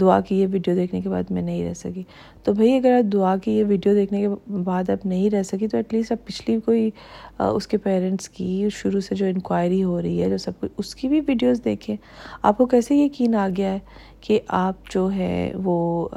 دعا 0.00 0.20
کی 0.20 0.40
یہ 0.40 0.46
ویڈیو 0.50 0.74
دیکھنے 0.74 1.00
کے 1.00 1.08
بعد 1.08 1.30
میں 1.30 1.42
نہیں 1.42 1.68
رہ 1.68 1.74
سکی۔ 1.74 2.02
تو 2.44 2.52
بھئی 2.52 2.76
اگر 2.76 2.92
آپ 2.92 3.12
دعا 3.12 3.36
کی 3.36 3.52
یہ 3.52 3.64
ویڈیو 3.68 3.94
دیکھنے 3.94 4.20
کے 4.20 4.28
بعد 4.64 4.90
آپ 4.90 5.06
نہیں 5.06 5.30
رہ 5.30 5.42
سکی، 5.42 5.68
تو 5.68 5.76
ایٹ 5.76 5.94
لیسٹ 5.94 6.12
آپ 6.12 6.26
پچھلی 6.26 6.58
کوئی 6.64 6.90
اس 7.38 7.66
کے 7.66 7.78
پیرنٹس 7.78 8.28
کی 8.28 8.68
شروع 8.72 9.00
سے 9.00 9.14
جو 9.14 9.26
انکوائری 9.26 9.82
ہو 9.84 10.00
رہی 10.02 10.22
ہے، 10.22 10.28
جو 10.30 10.38
سب 10.38 10.60
کچھ، 10.60 10.72
اس 10.78 10.94
کی 10.94 11.08
بھی 11.08 11.20
ویڈیوز 11.26 11.64
دیکھیں۔ 11.64 11.96
آپ 12.42 12.58
کو 12.58 12.66
کیسے 12.66 12.94
یقین 12.96 13.34
آ 13.34 13.48
گیا 13.56 13.72
ہے 13.72 13.78
کہ 14.20 14.40
آپ 14.48 14.90
جو 14.90 15.10
ہے 15.12 15.52
وہ 15.64 16.08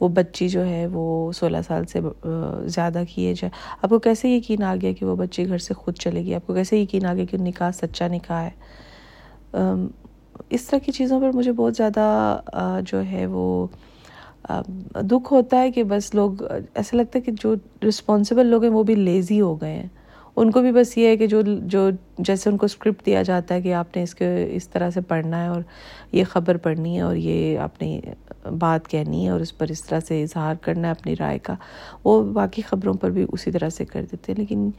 وہ 0.00 0.08
بچی 0.08 0.48
جو 0.48 0.64
ہے 0.64 0.86
وہ 0.92 1.32
سولہ 1.32 1.56
سال 1.66 1.84
سے 1.84 2.00
زیادہ 2.66 3.02
کی 3.08 3.22
ایج 3.22 3.44
ہے۔ 3.44 3.48
آپ 3.82 3.88
کو 3.90 3.98
کیسے 3.98 4.28
یقین 4.28 4.62
آ 4.62 4.74
گیا 4.80 4.92
کہ 4.92 5.06
وہ 5.06 5.16
بچی 5.16 5.48
گھر 5.48 5.58
سے 5.58 5.74
خود 5.74 5.94
چلے 5.94 6.24
گی؟ 6.24 6.34
آپ 6.34 6.46
کو 6.46 6.54
کیسے 6.54 6.78
یقین 6.78 7.06
آ 7.06 7.14
گیا 7.14 7.24
کہ 7.24 7.38
نکاح 7.38 7.70
سچا 7.70 8.08
نکاح 8.08 8.42
ہے؟ 8.42 8.50
اس 10.50 10.64
طرح 10.66 10.78
کی 10.78 10.92
چیزوں 10.92 11.20
پر 11.20 11.30
مجھے 11.34 11.52
بہت 11.52 11.76
زیادہ 11.76 12.40
جو 12.86 13.02
ہے 13.04 13.26
وہ 13.26 13.66
دکھ 15.02 15.32
ہوتا 15.32 15.60
ہے 15.60 15.70
کہ 15.70 15.84
بس 15.84 16.14
لوگ 16.14 16.42
ایسا 16.74 16.96
لگتا 16.96 17.18
ہے 17.18 17.20
کہ 17.20 17.32
جو 17.32 17.54
رسپانسبل 17.88 18.46
لوگ 18.46 18.62
ہیں 18.62 18.70
وہ 18.70 18.82
بھی 18.82 18.94
لیزی 18.94 19.40
ہو 19.40 19.60
گئے 19.60 19.72
ہیں۔ 19.72 19.88
ان 20.36 20.50
کو 20.50 20.60
بھی 20.60 20.72
بس 20.72 20.98
یہ 20.98 21.06
ہے 21.06 21.16
کہ 21.16 21.26
جو 21.26 21.40
جو 21.62 21.90
جیسے 22.18 22.50
ان 22.50 22.56
کو 22.56 22.66
اسکرپٹ 22.66 23.06
دیا 23.06 23.22
جاتا 23.22 23.54
ہے 23.54 23.62
کہ 23.62 23.74
آپ 23.74 23.96
نے 23.96 24.02
اس 24.02 24.14
کے 24.14 24.26
اس 24.50 24.68
طرح 24.68 24.90
سے 24.90 25.00
پڑھنا 25.00 25.42
ہے 25.42 25.48
اور 25.48 25.60
یہ 26.12 26.24
خبر 26.28 26.56
پڑھنی 26.56 26.96
ہے 26.96 27.00
اور 27.00 27.16
یہ 27.16 27.58
آپ 27.58 27.82
نے 27.82 28.00
بات 28.58 28.88
کہنی 28.88 29.24
ہے 29.24 29.30
اور 29.30 29.40
اس 29.40 29.56
پر 29.58 29.66
اس 29.68 29.84
طرح 29.84 30.00
سے 30.00 30.22
اظہار 30.22 30.54
کرنا 30.60 30.86
ہے 30.86 30.92
اپنی 30.92 31.14
رائے 31.18 31.38
کا، 31.38 31.54
وہ 32.04 32.22
باقی 32.32 32.62
خبروں 32.62 32.94
پر 32.94 33.10
بھی 33.10 33.26
اسی 33.32 33.50
طرح 33.50 33.68
سے 33.68 33.84
کر 33.84 34.04
دیتے 34.12 34.32
ہیں۔ 34.32 34.38
لیکن 34.40 34.70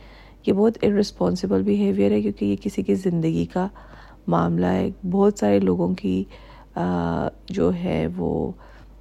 یہ 0.48 0.54
بہت 0.54 0.78
ارسپانسبل 0.82 1.62
بیہیویئر 1.64 2.12
ہے 2.12 2.22
کیونکہ 2.22 2.46
یہ 2.46 2.56
کسی 2.62 2.82
کی 2.84 2.96
زندگی 2.96 3.46
کا 3.46 3.68
معاملہ 4.28 4.66
ہے۔ 4.66 4.90
بہت 5.12 5.40
سارے 5.40 5.60
لوگوں 5.60 5.94
کی 5.96 6.24
جو 7.50 7.72
ہے 7.74 8.08
وہ 8.18 8.52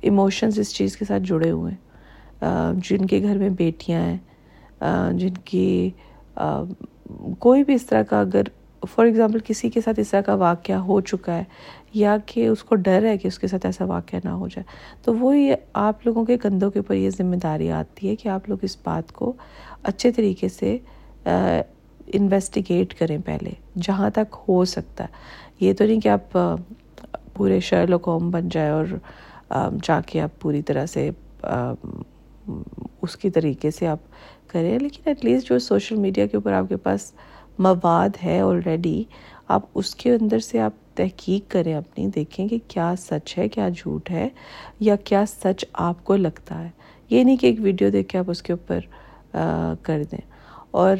ایموشنز 0.01 0.59
اس 0.59 0.75
چیز 0.75 0.97
کے 0.97 1.05
ساتھ 1.05 1.23
جڑے 1.23 1.51
ہوئے 1.51 1.73
ہیں۔ 1.73 2.73
جن 2.89 3.07
کے 3.07 3.21
گھر 3.23 3.39
میں 3.39 3.49
بیٹیاں 3.49 4.01
ہیں 4.01 4.19
جن 5.13 5.35
کی 5.45 5.91
کوئی 7.39 7.65
بھی 7.65 7.75
اس 7.75 7.87
طرح 7.87 8.03
کا 8.03 8.21
اگر 8.21 8.43
فار 8.83 9.07
ایگزامپل 9.07 9.39
کسی 9.45 9.69
کے 9.71 9.81
ساتھ 9.81 10.01
اس 10.01 10.11
طرح 10.11 10.21
کا 10.21 10.35
واقعہ 10.35 10.77
ہو 10.77 11.01
چکا 11.01 11.37
ہے، 11.37 11.45
یا 11.95 12.17
کہ 12.27 12.47
اس 12.47 12.65
کو 12.65 12.75
ڈر 12.77 13.05
ہے 13.05 13.17
کہ 13.19 13.29
اس 13.29 13.39
کے 13.39 13.47
ساتھ 13.49 13.67
ایسا 13.67 13.85
واقعہ 13.85 14.19
نہ 14.25 14.31
ہو 14.31 14.49
جائے، 14.49 14.65
تو 15.05 15.15
وہ 15.15 15.37
یہ 15.39 15.55
آپ 15.75 16.07
لوگوں 16.07 16.25
کے 16.25 16.39
کندھوں 16.39 16.71
کے 16.71 16.79
اوپر 16.79 16.95
یہ 16.95 17.11
ذمہ 17.11 17.37
داری 17.43 17.71
آتی 17.73 18.09
ہے 18.09 18.17
کہ 18.17 18.29
آپ 18.29 18.49
لوگ 18.49 18.59
اس 18.63 18.77
بات 18.85 19.13
کو 19.13 19.33
اچھے 19.83 20.11
طریقے 20.13 20.49
سے 20.49 20.77
انویسٹیگیٹ 21.25 22.95
کریں 22.99 23.19
پہلے، 23.27 23.51
جہاں 23.83 24.11
تک 24.15 24.37
ہو 24.49 24.65
سکتا 24.67 25.05
ہے۔ 25.05 25.09
یہ 25.61 25.73
تو 25.73 25.85
نہیں 25.85 26.01
کہ 26.01 26.09
آپ 26.09 26.39
پورے 27.35 27.61
شہر 27.61 27.93
و 27.93 27.99
قوم 27.99 28.31
بن 28.31 28.49
جائے 28.49 28.71
اور 28.71 28.87
جا 29.83 30.01
کے 30.07 30.21
آپ 30.21 30.41
پوری 30.41 30.63
طرح 30.63 30.87
سے 30.87 31.11
اس 33.03 33.17
کی 33.17 33.31
طریقے 33.31 33.71
سے 33.71 33.87
آپ 33.87 33.99
کریں، 34.55 34.79
لیکن 34.79 35.03
ایٹ 35.05 35.25
لیسٹ 35.25 35.49
جو 35.49 35.59
سوشل 35.59 35.97
میڈیا 35.97 36.27
کے 36.27 36.37
اوپر 36.37 36.53
آپ 36.53 36.69
کے 36.69 36.77
پاس 36.77 37.13
مواد 37.59 38.17
ہے 38.25 38.41
آلریڈی 38.41 39.03
آپ 39.49 39.63
اس 39.75 39.95
کے 39.95 40.15
اندر 40.15 40.39
سے 40.39 40.61
آپ 40.61 40.97
تحقیق 40.97 41.51
کریں 41.53 41.75
اپنی، 41.75 42.07
دیکھیں 42.15 42.47
کہ 42.49 42.59
کیا 42.69 42.93
سچ 42.99 43.37
ہے، 43.39 43.49
کیا 43.49 43.69
جھوٹ 43.69 44.11
ہے، 44.11 44.29
یا 44.81 44.97
کیا 45.05 45.25
سچ 45.29 45.65
آپ 45.73 46.05
کو 46.05 46.17
لگتا 46.17 46.63
ہے۔ 46.65 46.71
یہ 47.11 47.25
نہیں 47.25 47.37
کہ 47.37 47.47
ایک 47.47 47.61
ویڈیو 47.61 47.91
دیکھ 47.91 48.09
کے 48.09 48.19
آپ 48.19 48.31
اس 48.31 48.43
کے 48.43 48.53
اوپر 48.53 48.81
کر 49.83 50.03
دیں۔ 50.13 50.21
اور 50.71 50.97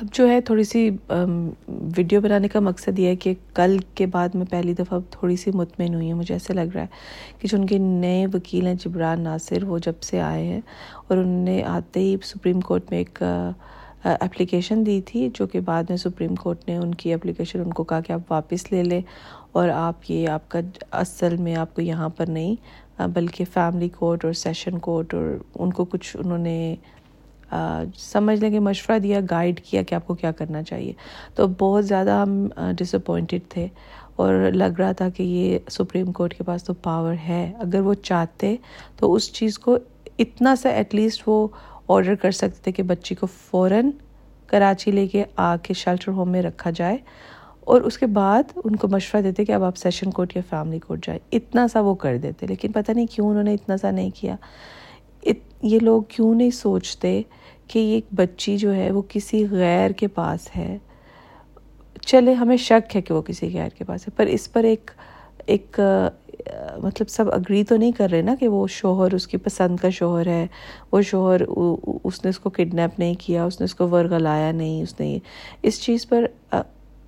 اب 0.00 0.06
جو 0.14 0.26
ہے 0.28 0.40
تھوڑی 0.46 0.64
سی 0.64 0.88
ویڈیو 1.08 2.20
بنانے 2.20 2.48
کا 2.48 2.60
مقصد 2.60 2.98
یہ 2.98 3.08
ہے 3.08 3.16
کہ 3.16 3.32
کل 3.54 3.76
کے 3.94 4.06
بعد 4.06 4.34
میں 4.34 4.46
پہلی 4.50 4.72
دفعہ 4.78 4.98
تھوڑی 5.10 5.36
سی 5.36 5.50
مطمئن 5.54 5.94
ہوئی 5.94 6.10
ہوں، 6.10 6.18
مجھے 6.18 6.34
ایسے 6.34 6.54
لگ 6.54 6.74
رہا 6.74 6.82
ہے 6.82 7.38
کہ 7.38 7.48
جو 7.48 7.56
ان 7.58 7.66
کے 7.66 7.78
نئے 7.78 8.26
وکیل 8.34 8.66
ہیں، 8.66 8.74
جبران 8.84 9.20
ناصر، 9.20 9.64
وہ 9.64 9.78
جب 9.84 10.02
سے 10.02 10.20
آئے 10.20 10.44
ہیں 10.46 10.60
اور 10.98 11.16
انہوں 11.16 11.44
نے 11.44 11.62
آتے 11.66 12.00
ہی 12.00 12.16
سپریم 12.24 12.60
کورٹ 12.60 12.90
میں 12.90 12.98
ایک 12.98 13.22
اپلیکیشن 14.04 14.84
دی 14.86 15.00
تھی، 15.06 15.28
جو 15.34 15.46
کہ 15.46 15.60
بعد 15.60 15.84
میں 15.88 15.96
سپریم 15.96 16.34
کورٹ 16.34 16.68
نے 16.68 16.76
ان 16.76 16.94
کی 16.94 17.12
اپلیکیشن، 17.14 17.60
ان 17.60 17.72
کو 17.72 17.84
کہا 17.84 18.00
کہ 18.00 18.12
آپ 18.12 18.32
واپس 18.32 18.70
لے 18.72 18.82
لیں 18.82 19.00
اور 19.52 19.68
آپ 19.68 20.10
یہ، 20.10 20.28
آپ 20.30 20.48
کا 20.50 20.60
اصل 21.00 21.36
میں 21.36 21.54
آپ 21.56 21.74
کو 21.74 21.82
یہاں 21.82 22.08
پر 22.08 22.26
نہیں 22.28 22.54
بلکہ 23.14 23.44
فیملی 23.54 23.88
کورٹ 23.96 24.24
اور 24.24 24.32
سیشن 24.34 24.78
کورٹ 24.78 25.14
اور 25.14 25.36
ان 25.54 25.72
کو 25.72 25.84
کچھ 25.84 26.16
انہوں 26.16 26.38
نے 26.38 26.74
سمجھ 27.96 28.38
لیں 28.40 28.50
کہ 28.50 28.60
مشورہ 28.60 28.98
دیا 28.98 29.20
گائیڈ 29.30 29.60
کیا 29.60 29.82
کہ 29.82 29.94
آپ 29.94 30.06
کو 30.06 30.14
کیا 30.14 30.32
کرنا 30.32 30.62
چاہیے۔ 30.62 30.92
تو 31.34 31.46
بہت 31.58 31.86
زیادہ 31.86 32.10
ہم 32.22 32.46
ڈس 32.78 32.94
اپوائنٹڈ 32.94 33.48
تھے 33.48 33.66
اور 34.16 34.34
لگ 34.54 34.78
رہا 34.78 34.92
تھا 34.92 35.08
کہ 35.08 35.22
یہ 35.22 35.58
سپریم 35.70 36.12
کورٹ 36.12 36.34
کے 36.34 36.44
پاس 36.44 36.64
تو 36.64 36.74
پاور 36.74 37.14
ہے۔ 37.28 37.52
اگر 37.58 37.80
وہ 37.80 37.94
چاہتے 37.94 38.54
تو 38.96 39.12
اس 39.14 39.32
چیز 39.32 39.58
کو 39.58 39.76
اتنا 40.18 40.56
سا 40.56 40.68
ایٹ 40.68 40.94
لیسٹ 40.94 41.22
وہ 41.26 41.46
آرڈر 41.88 42.14
کر 42.14 42.30
سکتے 42.30 42.60
تھے 42.62 42.72
کہ 42.72 42.82
بچی 42.82 43.14
کو 43.14 43.26
فوراً 43.26 43.90
کراچی 44.46 44.90
لے 44.90 45.06
کے 45.06 45.24
آ 45.36 45.54
کے 45.56 45.74
شیلٹر 45.74 46.12
ہوم 46.12 46.30
میں 46.30 46.42
رکھا 46.42 46.70
جائے 46.70 46.96
اور 47.60 47.80
اس 47.80 47.98
کے 47.98 48.06
بعد 48.06 48.58
ان 48.64 48.76
کو 48.76 48.88
مشورہ 48.88 49.22
دیتے 49.22 49.44
کہ 49.44 49.52
اب 49.52 49.62
آپ 49.64 49.76
سیشن 49.76 50.10
کورٹ 50.10 50.36
یا 50.36 50.42
فیملی 50.50 50.78
کورٹ 50.78 51.06
جائے 51.06 51.18
اتنا 51.32 51.68
سا 51.68 51.80
وہ 51.80 51.94
کر 51.94 52.16
دیتے، 52.16 52.46
لیکن 52.46 52.72
پتہ 52.72 52.92
نہیں 52.92 53.06
کیوں 53.06 53.28
انہوں 53.30 53.42
نے 53.42 53.54
اتنا 53.54 53.76
سا 53.76 53.90
نہیں 53.90 54.10
کیا۔ 54.14 54.36
یہ 55.62 55.78
لوگ 55.82 56.02
کیوں 56.08 56.34
نہیں 56.34 56.50
سوچتے 56.50 57.20
کہ 57.68 57.78
یہ 57.78 57.94
ایک 57.94 58.06
بچی 58.16 58.56
جو 58.56 58.74
ہے 58.74 58.90
وہ 58.90 59.02
کسی 59.08 59.44
غیر 59.50 59.90
کے 59.90 60.08
پاس 60.08 60.48
ہے؟ 60.56 60.76
چلے، 62.06 62.32
ہمیں 62.32 62.56
شک 62.56 62.96
ہے 62.96 63.00
کہ 63.02 63.14
وہ 63.14 63.22
کسی 63.22 63.48
غیر 63.54 63.68
کے 63.68 63.84
پاس 63.84 64.06
ہے، 64.08 64.12
پر 64.16 64.26
اس 64.26 64.52
پر 64.52 64.64
ایک 64.64 64.90
ایک 65.46 65.80
مطلب 66.82 67.08
سب 67.08 67.30
اگری 67.32 67.62
تو 67.64 67.76
نہیں 67.76 67.92
کر 67.92 68.10
رہے 68.10 68.22
نا 68.22 68.34
کہ 68.40 68.48
وہ 68.48 68.66
شوہر، 68.66 69.14
اس 69.14 69.26
کی 69.26 69.36
پسند 69.36 69.76
کا 69.80 69.90
شوہر 69.90 70.26
ہے، 70.26 70.46
وہ 70.92 71.00
شوہر 71.02 71.42
اس 71.46 72.24
نے 72.24 72.28
اس 72.28 72.38
کو 72.38 72.50
کڈنیپ 72.50 72.98
نہیں 72.98 73.14
کیا، 73.18 73.44
اس 73.44 73.60
نے 73.60 73.64
اس 73.64 73.74
کو 73.74 73.88
ورگلایا 73.88 74.50
نہیں، 74.52 74.82
اس 74.82 74.98
نے 75.00 75.18
اس 75.62 75.80
چیز 75.82 76.06
پر 76.08 76.26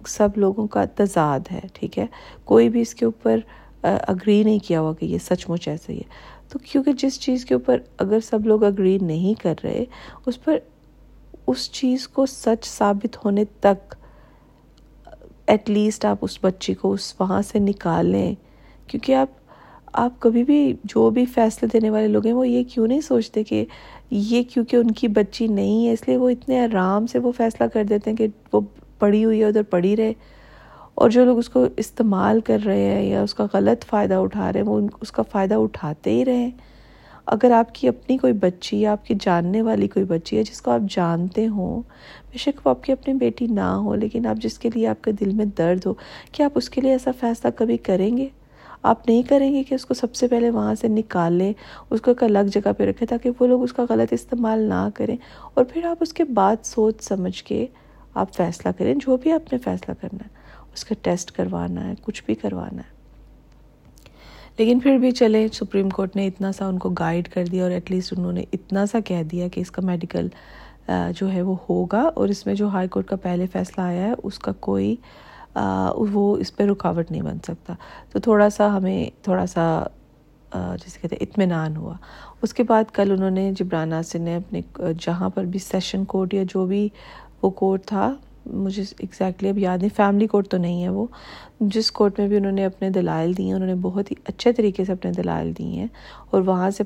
سب 0.07 0.37
لوگوں 0.37 0.67
کا 0.67 0.85
تضاد 0.95 1.53
ہے، 1.53 1.61
ٹھیک 1.73 1.99
ہے؟ 1.99 2.07
کوئی 2.45 2.69
بھی 2.69 2.81
اس 2.81 2.95
کے 2.95 3.05
اوپر 3.05 3.39
اگری 3.83 4.43
نہیں 4.43 4.59
کیا 4.59 4.81
ہوا 4.81 4.93
کہ 4.93 5.07
یہ 5.07 5.19
سچ 5.23 5.49
مچ 5.49 5.69
ایسے 5.69 5.93
ہی 5.93 5.99
ہے۔ 5.99 6.37
تو 6.53 6.59
کیونکہ 6.59 6.93
جس 6.93 7.21
چیز 7.21 7.45
کے 7.45 7.55
اوپر 7.55 7.79
اگر 7.99 8.21
سب 8.21 8.47
لوگ 8.47 8.65
اگری 8.65 8.99
نہیں 8.99 9.43
کر 9.43 9.55
رہے، 9.65 9.85
اس 10.27 10.45
پر 10.45 10.59
اس 11.47 11.71
چیز 11.73 12.09
کو 12.09 12.27
سچ 12.27 12.65
ثابت 12.65 13.25
ہونے 13.25 13.45
تک 13.61 13.95
ایٹ 15.47 15.71
لیسٹ 15.71 16.05
آپ 16.05 16.19
اس 16.21 16.39
بچی 16.43 16.75
کو 16.75 16.93
اس 16.93 17.15
وہاں 17.21 17.43
سے 17.43 17.59
نکالیں۔ 17.59 18.35
کیونکہ 18.87 19.15
آپ 19.15 19.29
آپ 19.93 20.21
کبھی 20.21 20.45
بھی 20.45 20.75
جو 20.85 21.11
بھی 21.11 21.25
فیصلے 21.25 21.69
دینے 21.73 21.91
والے 21.91 22.09
لوگ 22.09 22.27
ہیں، 22.27 22.35
وہ 22.35 22.49
یہ 22.49 22.65
کیوں 22.69 22.87
نہیں 22.87 23.01
سوچتے 23.01 23.45
کہ 23.45 23.65
یہ 24.11 24.43
کیونکہ 24.43 24.77
ان 24.77 24.91
کی 24.91 25.09
بچی 25.09 25.47
نہیں 25.47 25.87
ہے، 25.87 25.93
اس 25.93 26.09
لیے 26.09 26.17
وہ 26.17 26.31
اتنے 26.31 26.61
آرام 26.61 27.07
سے 27.07 27.19
وہ 27.19 27.33
فیصلہ 27.33 27.67
کر 27.67 27.85
دیتے 27.85 28.11
ہیں 28.11 28.17
کہ 28.17 28.27
وہ 28.53 28.61
پڑھی 28.99 29.25
ہوئی 29.25 29.41
ہے، 29.41 29.45
ادھر 29.45 29.63
پڑھی 29.63 29.97
رہے۔ 29.97 30.13
اور 31.01 31.11
جو 31.11 31.25
لوگ 31.25 31.39
اس 31.39 31.49
کو 31.49 31.67
استعمال 31.77 32.41
کر 32.41 32.59
رہے 32.67 32.85
ہیں 32.85 33.03
یا 33.03 33.23
اس 33.23 33.35
کا 33.35 33.47
غلط 33.53 33.85
فائدہ 33.85 34.15
اٹھا 34.15 34.53
رہے 34.53 34.61
ہیں، 34.61 34.69
وہ 34.69 34.81
اس 35.01 35.13
کا 35.13 35.23
فائدہ 35.23 35.55
اٹھاتے 35.55 36.11
ہی 36.11 36.25
رہیں 36.25 36.51
اگر 37.27 37.51
آپ 37.51 37.75
کی 37.75 37.89
اپنی 37.89 38.17
کوئی 38.19 38.33
بچی 38.33 38.81
یا 38.81 38.93
آپ 38.93 39.05
کی 39.05 39.15
جاننے 39.21 39.63
والی 39.63 39.89
کوئی 39.89 40.05
بچی 40.05 40.37
ہے 40.37 40.43
جس 40.43 40.63
کو 40.63 40.71
آپ 40.71 40.81
جانتے 40.91 41.47
ہوں، 41.47 41.83
بے 42.33 42.39
شک 42.39 42.61
وہ 42.65 42.71
آپ 42.71 42.83
کی 42.83 42.93
اپنی 42.93 43.15
بیٹی 43.15 43.47
نہ 43.47 43.61
ہو، 43.61 43.95
لیکن 43.95 44.27
آپ 44.27 44.37
جس 44.37 44.59
کے 44.59 44.71
لیے 44.75 44.87
آپ 44.87 45.05
کے 45.05 45.13
دل 45.13 45.31
میں 45.31 45.45
درد 45.59 45.87
ہو 45.87 45.95
کہ 46.33 46.43
آپ 46.43 46.53
اس 46.55 46.71
کے 46.71 46.81
لیے 46.81 46.93
ایسا 46.93 47.11
فیصلہ 47.21 47.51
کبھی 47.57 47.77
کریں 47.77 48.17
گے؟ 48.17 48.29
آپ 48.83 49.09
نہیں 49.09 49.23
کریں 49.23 49.53
گے 49.55 49.63
کہ 49.63 49.75
اس 49.75 49.87
کو 49.87 49.95
سب 49.95 50.15
سے 50.15 50.29
پہلے 50.29 50.51
وہاں 50.51 50.75
سے 50.75 50.89
نکال 50.89 51.33
لیں 51.33 51.53
اس 51.91 52.01
کو 52.01 52.11
ایک 52.11 52.23
الگ 52.23 52.51
جگہ 52.53 52.73
پہ 52.79 52.85
رکھیں 52.85 53.07
تاکہ 53.09 53.31
وہ 53.41 53.47
لوگ 53.47 53.63
اس 53.63 53.73
کا 53.73 53.85
غلط 53.91 54.13
استعمال 54.13 54.61
نہ 54.61 54.89
کریں۔ 54.95 55.17
اور 55.55 55.65
پھر 55.65 55.85
آپ 55.85 55.97
اس 56.01 56.13
کے 56.13 56.25
بعد 56.25 56.57
سوچ 56.65 57.03
سمجھ 57.03 57.45
کے 57.45 57.67
آپ 58.15 58.35
فیصلہ 58.35 58.73
کریں، 58.79 58.95
جو 58.95 59.17
بھی 59.17 59.33
آپ 59.33 59.53
نے 59.53 59.59
فیصلہ 59.59 59.95
کرنا 60.01 60.25
ہے۔ 60.25 60.38
اس 60.79 60.85
کا 60.85 60.95
ٹیسٹ 61.03 61.31
کروانا 61.33 61.89
ہے، 61.89 61.93
کچھ 62.03 62.23
بھی 62.27 62.35
کروانا 62.35 62.83
ہے۔ 62.83 62.97
لیکن 64.59 64.81
پھر 64.81 64.99
بھی 64.99 65.11
چلے 65.11 65.47
سپریم 65.53 65.89
کورٹ 65.91 66.17
نے 66.17 66.27
اتنا 66.27 66.53
سا 66.53 66.67
ان 66.67 66.79
کو 66.79 66.89
گائیڈ 66.91 67.29
کر 67.29 67.45
دیا 67.45 67.63
اور 67.63 67.71
ایٹ 67.71 67.91
لیسٹ 67.91 68.13
انہوں 68.17 68.33
نے 68.33 68.45
اتنا 68.53 68.85
سا 68.87 69.01
کہہ 69.01 69.23
دیا 69.23 69.49
کہ 69.49 69.61
اس 69.61 69.71
کا 69.71 69.83
میڈیکل 69.83 70.29
جو 71.17 71.33
ہے 71.33 71.43
وہ 71.43 71.55
ہوگا 71.69 72.01
اور 72.17 72.29
اس 72.29 72.45
میں 72.47 72.55
جو 72.55 72.69
ہائی 72.69 72.89
کورٹ 72.89 73.07
کا 73.07 73.17
پہلے 73.23 73.47
فیصلہ 73.53 73.83
آیا 73.83 74.07
ہے، 74.07 74.13
اس 74.23 74.39
کا 74.39 74.53
کوئی 74.61 74.95
وہ 76.11 76.37
اس 76.37 76.55
پہ 76.57 76.65
رکاوٹ 76.65 77.11
نہیں 77.11 77.23
بن 77.23 77.39
سکتا۔ 77.45 77.75
تو 78.13 78.19
تھوڑا 78.19 78.49
سا 78.51 78.77
ہمیں، 78.77 79.11
تھوڑا 79.23 79.47
سا 79.47 79.65
جیسے 80.55 80.99
کہتے 81.01 81.17
ہیں، 81.17 81.27
اطمینان 81.29 81.77
ہوا۔ 81.77 81.95
اس 82.43 82.55
کے 82.55 82.63
بعد 82.63 82.95
کل 82.95 83.13
انہوں 83.13 83.31
نے 83.31 83.51
جبران 83.59 83.89
ناصر 83.89 84.19
نے 84.19 84.37
اپنے، 84.37 84.61
جہاں 85.01 85.29
پر 85.29 85.45
بھی 85.45 85.59
سیشن 85.59 86.05
کورٹ 86.05 86.35
یا 86.35 86.43
جو 86.49 86.67
بھی 86.67 86.89
وہ 87.43 87.51
کورٹ 87.51 87.87
تھا 87.87 88.13
مجھے 88.53 88.83
ایگزیکٹلی 88.99 89.49
اب 89.49 89.59
یاد 89.59 89.79
نہیں 89.79 89.97
فیملی 89.97 90.27
کورٹ 90.27 90.49
تو 90.49 90.57
نہیں 90.57 90.83
ہے 90.83 90.89
وہ۔ 90.89 91.07
جس 91.61 91.91
کورٹ 91.93 92.19
میں 92.21 92.29
بھی 92.29 92.37
انہوں 92.37 92.53
نے 92.53 92.65
اپنے 92.65 92.91
دلائل 92.91 93.37
دی 93.37 93.45
ہیں 93.47 93.53
انہوں 93.53 93.67
نے 93.67 93.75
بہت 93.75 94.11
ہی 94.11 94.17
اچھے 94.25 94.53
طریقے 94.53 94.85
سے 94.85 94.93
اپنے 94.93 95.13
دلائل 95.13 95.53
دی 95.59 95.77
ہیں۔ 95.79 95.87
اور 96.31 96.43
وہاں 96.43 96.71
سے 96.71 96.83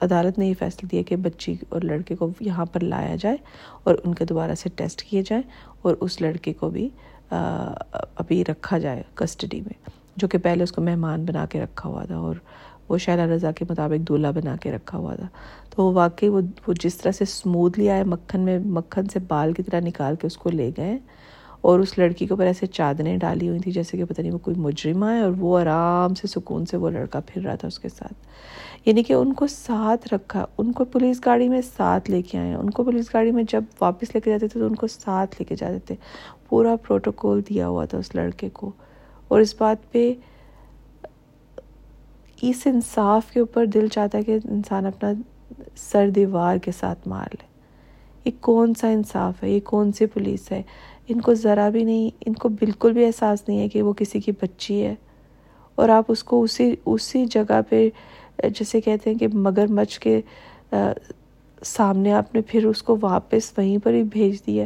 عدالت 0.00 0.38
نے 0.38 0.46
یہ 0.46 0.54
فیصلہ 0.58 0.88
دیا 0.88 1.02
کہ 1.02 1.16
بچی 1.16 1.54
اور 1.68 1.80
لڑکے 1.80 2.14
کو 2.16 2.28
یہاں 2.40 2.64
پر 2.64 2.82
لایا 2.82 3.16
جائے 3.20 3.36
اور 3.82 3.94
ان 4.04 4.14
کے 4.14 4.24
دوبارہ 4.24 4.54
سے 4.54 4.68
ٹیسٹ 4.76 5.02
کیے 5.02 5.22
جائیں 5.26 5.42
اور 5.82 5.94
اس 6.00 6.20
لڑکے 6.20 6.52
کو 6.52 6.70
بھی 6.70 6.88
ابھی 7.30 8.44
رکھا 8.48 8.78
جائے 8.78 9.02
کسٹڈی 9.14 9.60
میں، 9.60 9.90
جو 10.16 10.28
کہ 10.28 10.38
پہلے 10.38 10.62
اس 10.64 10.72
کو 10.72 10.82
مہمان 10.82 11.24
بنا 11.24 11.46
کے 11.46 11.60
رکھا 11.60 11.88
ہوا 11.88 12.04
تھا۔ 12.04 12.16
اور 12.16 12.34
وہ 12.88 12.98
شیلا 12.98 13.26
رضا 13.26 13.50
کے 13.50 13.64
مطابق 13.70 14.08
دولہا 14.08 14.30
بنا 14.30 14.56
کے 14.56 14.72
رکھا 14.72 14.98
ہوا 14.98 15.14
تھا۔ 15.16 15.26
تو 15.70 15.84
وہ 15.84 15.92
واقعی 15.92 16.28
وہ 16.28 16.40
جس 16.80 16.96
طرح 16.96 17.12
سے 17.12 17.24
اسموتھلی 17.24 17.90
آئے 17.90 18.04
مکھن 18.04 18.40
میں 18.40 18.58
مکھن 18.58 19.06
سے 19.06 19.18
بال 19.18 19.52
کی 19.52 19.62
طرح 19.62 19.80
نکال 19.80 20.14
کے 20.16 20.26
اس 20.26 20.36
کو 20.36 20.50
لے 20.50 20.70
گئے 20.76 20.98
اور 21.60 21.78
اس 21.78 21.98
لڑکی 21.98 22.26
کے 22.26 22.34
اوپر 22.34 22.44
ایسے 22.44 22.66
چادریں 22.66 23.16
ڈالی 23.18 23.48
ہوئی 23.48 23.58
تھیں 23.58 23.72
جیسے 23.72 23.96
کہ 23.96 24.04
پتہ 24.04 24.20
نہیں 24.20 24.32
وہ 24.32 24.38
کوئی 24.38 24.56
مجرم 24.58 25.02
آئے 25.02 25.20
اور 25.20 25.32
وہ 25.38 25.58
آرام 25.58 26.14
سے 26.14 26.26
سکون 26.26 26.66
سے 26.66 26.76
وہ 26.76 26.90
لڑکا 26.90 27.20
پھر 27.26 27.42
رہا 27.42 27.54
تھا 27.54 27.68
اس 27.68 27.78
کے 27.78 27.88
ساتھ۔ 27.88 28.14
یعنی 28.84 29.02
کہ 29.02 29.12
ان 29.12 29.32
کو 29.32 29.46
ساتھ 29.46 30.14
رکھا، 30.14 30.46
ان 30.58 30.72
کو 30.72 30.84
پولیس 30.84 31.26
گاڑی 31.26 31.48
میں 31.48 31.60
ساتھ 31.76 32.10
لے 32.10 32.22
کے 32.22 32.38
آئے۔ 32.38 32.54
ان 32.54 32.70
کو 32.70 32.84
پولیس 32.84 33.14
گاڑی 33.14 33.30
میں 33.30 33.44
جب 33.48 33.64
واپس 33.80 34.14
لے 34.14 34.20
کے 34.20 34.30
جاتے 34.30 34.48
تھے 34.48 34.60
تو 34.60 34.66
ان 34.66 34.74
کو 34.74 34.86
ساتھ 34.86 35.34
لے 35.38 35.44
کے 35.44 35.56
جاتے 35.56 35.78
تھے۔ 35.78 35.94
پورا 36.48 36.76
پروٹوکول 36.76 37.40
دیا 37.48 37.68
ہوا 37.68 37.84
تھا 37.84 37.98
اس 37.98 38.14
لڑکے 38.14 38.48
کو۔ 38.52 38.72
اور 39.28 39.40
اس 39.40 39.54
بات 39.58 39.92
پہ 39.92 40.12
اس 42.48 42.66
انصاف 42.66 43.30
کے 43.30 43.40
اوپر 43.40 43.66
دل 43.66 43.88
چاہتا 43.88 44.18
ہے 44.18 44.22
کہ 44.22 44.38
انسان 44.44 44.86
اپنا 44.86 45.12
سر 45.76 46.10
دیوار 46.10 46.56
کے 46.56 46.70
ساتھ 46.72 47.08
مار 47.08 47.26
لے۔ 47.32 47.46
یہ 48.24 48.30
کون 48.40 48.74
سا 48.74 48.88
انصاف 48.88 49.42
ہے؟ 49.42 49.50
یہ 49.50 49.60
کون 49.60 49.92
سی 49.92 50.06
پولیس 50.06 50.52
ہے؟ 50.52 50.62
ان 51.08 51.20
کو 51.20 51.34
ذرا 51.34 51.68
بھی 51.68 51.84
نہیں، 51.84 52.10
ان 52.26 52.34
کو 52.34 52.48
بالکل 52.48 52.92
بھی 52.92 53.04
احساس 53.04 53.48
نہیں 53.48 53.58
ہے 53.58 53.68
کہ 53.68 53.82
وہ 53.82 53.92
کسی 53.92 54.20
کی 54.20 54.32
بچی 54.32 54.82
ہے۔ 54.82 54.94
اور 55.74 55.88
آپ 55.88 56.04
اس 56.08 56.24
کو 56.24 56.42
اسی 56.42 56.74
اسی 56.86 57.26
جگہ 57.26 57.60
پہ، 57.68 57.90
جیسے 58.38 58.80
کہتے 58.80 59.10
ہیں 59.10 59.18
کہ 59.18 59.28
مگر 59.32 59.66
مچھ 59.66 60.00
کے 60.00 60.20
سامنے 61.64 62.12
آپ 62.12 62.34
نے 62.34 62.40
پھر 62.40 62.66
اس 62.66 62.82
کو 62.82 62.96
واپس 63.00 63.58
وہیں 63.58 63.78
پر 63.78 63.92
ہی 63.92 64.02
بھیج 64.02 64.46
دیا۔ 64.46 64.64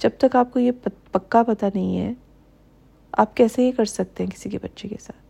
جب 0.00 0.10
تک 0.18 0.36
آپ 0.36 0.52
کو 0.52 0.58
یہ 0.58 0.72
پکا 1.12 1.42
پتہ 1.42 1.66
نہیں 1.74 1.98
ہے، 1.98 2.12
آپ 3.12 3.36
کیسے 3.36 3.62
یہ 3.62 3.72
کر 3.76 3.84
سکتے 3.84 4.24
ہیں 4.24 4.30
کسی 4.30 4.50
کے 4.50 4.58
بچے 4.62 4.88
کے 4.88 4.96
ساتھ؟ 5.00 5.27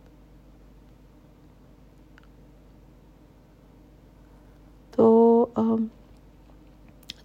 تو 4.99 5.47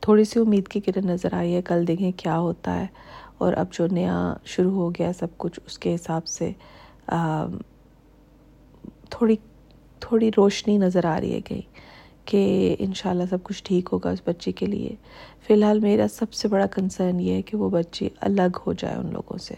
تھوڑی 0.01 0.23
سی 0.23 0.39
امید 0.39 0.67
کی 0.67 0.79
کرن 0.79 1.07
نظر 1.07 1.33
آئی 1.33 1.55
ہے، 1.55 1.61
کل 1.61 1.87
دیکھیں 1.87 2.11
کیا 2.17 2.37
ہوتا 2.39 2.79
ہے۔ 2.79 2.87
اور 3.37 3.53
اب 3.53 3.71
جو 3.71 3.87
نیا 3.91 4.17
شروع 4.45 4.71
ہو 4.71 4.89
گیا 4.91 5.11
سب 5.19 5.27
کچھ، 5.37 5.59
اس 5.65 5.77
کے 5.79 5.95
حساب 5.95 6.27
سے 6.27 6.51
تھوڑی 9.09 9.35
تھوڑی 9.99 10.29
روشنی 10.37 10.77
نظر 10.77 11.05
آ 11.05 11.19
رہی 11.19 11.33
ہے 11.33 11.41
کہیں 11.41 11.61
کہ 12.25 12.75
انشاءاللہ 12.79 13.23
سب 13.29 13.43
کچھ 13.43 13.63
ٹھیک 13.63 13.89
ہوگا 13.91 14.09
اس 14.09 14.21
بچی 14.25 14.51
کے 14.51 14.65
لیے۔ 14.65 14.95
فی 15.47 15.53
الحال 15.53 15.79
میرا 15.79 16.05
سب 16.13 16.33
سے 16.33 16.47
بڑا 16.47 16.65
کنسرن 16.65 17.19
یہ 17.19 17.33
ہے 17.33 17.41
کہ 17.41 17.57
وہ 17.57 17.69
بچی 17.69 18.09
الگ 18.21 18.57
ہو 18.67 18.73
جائے 18.73 18.95
ان 18.95 19.11
لوگوں 19.13 19.37
سے۔ 19.37 19.55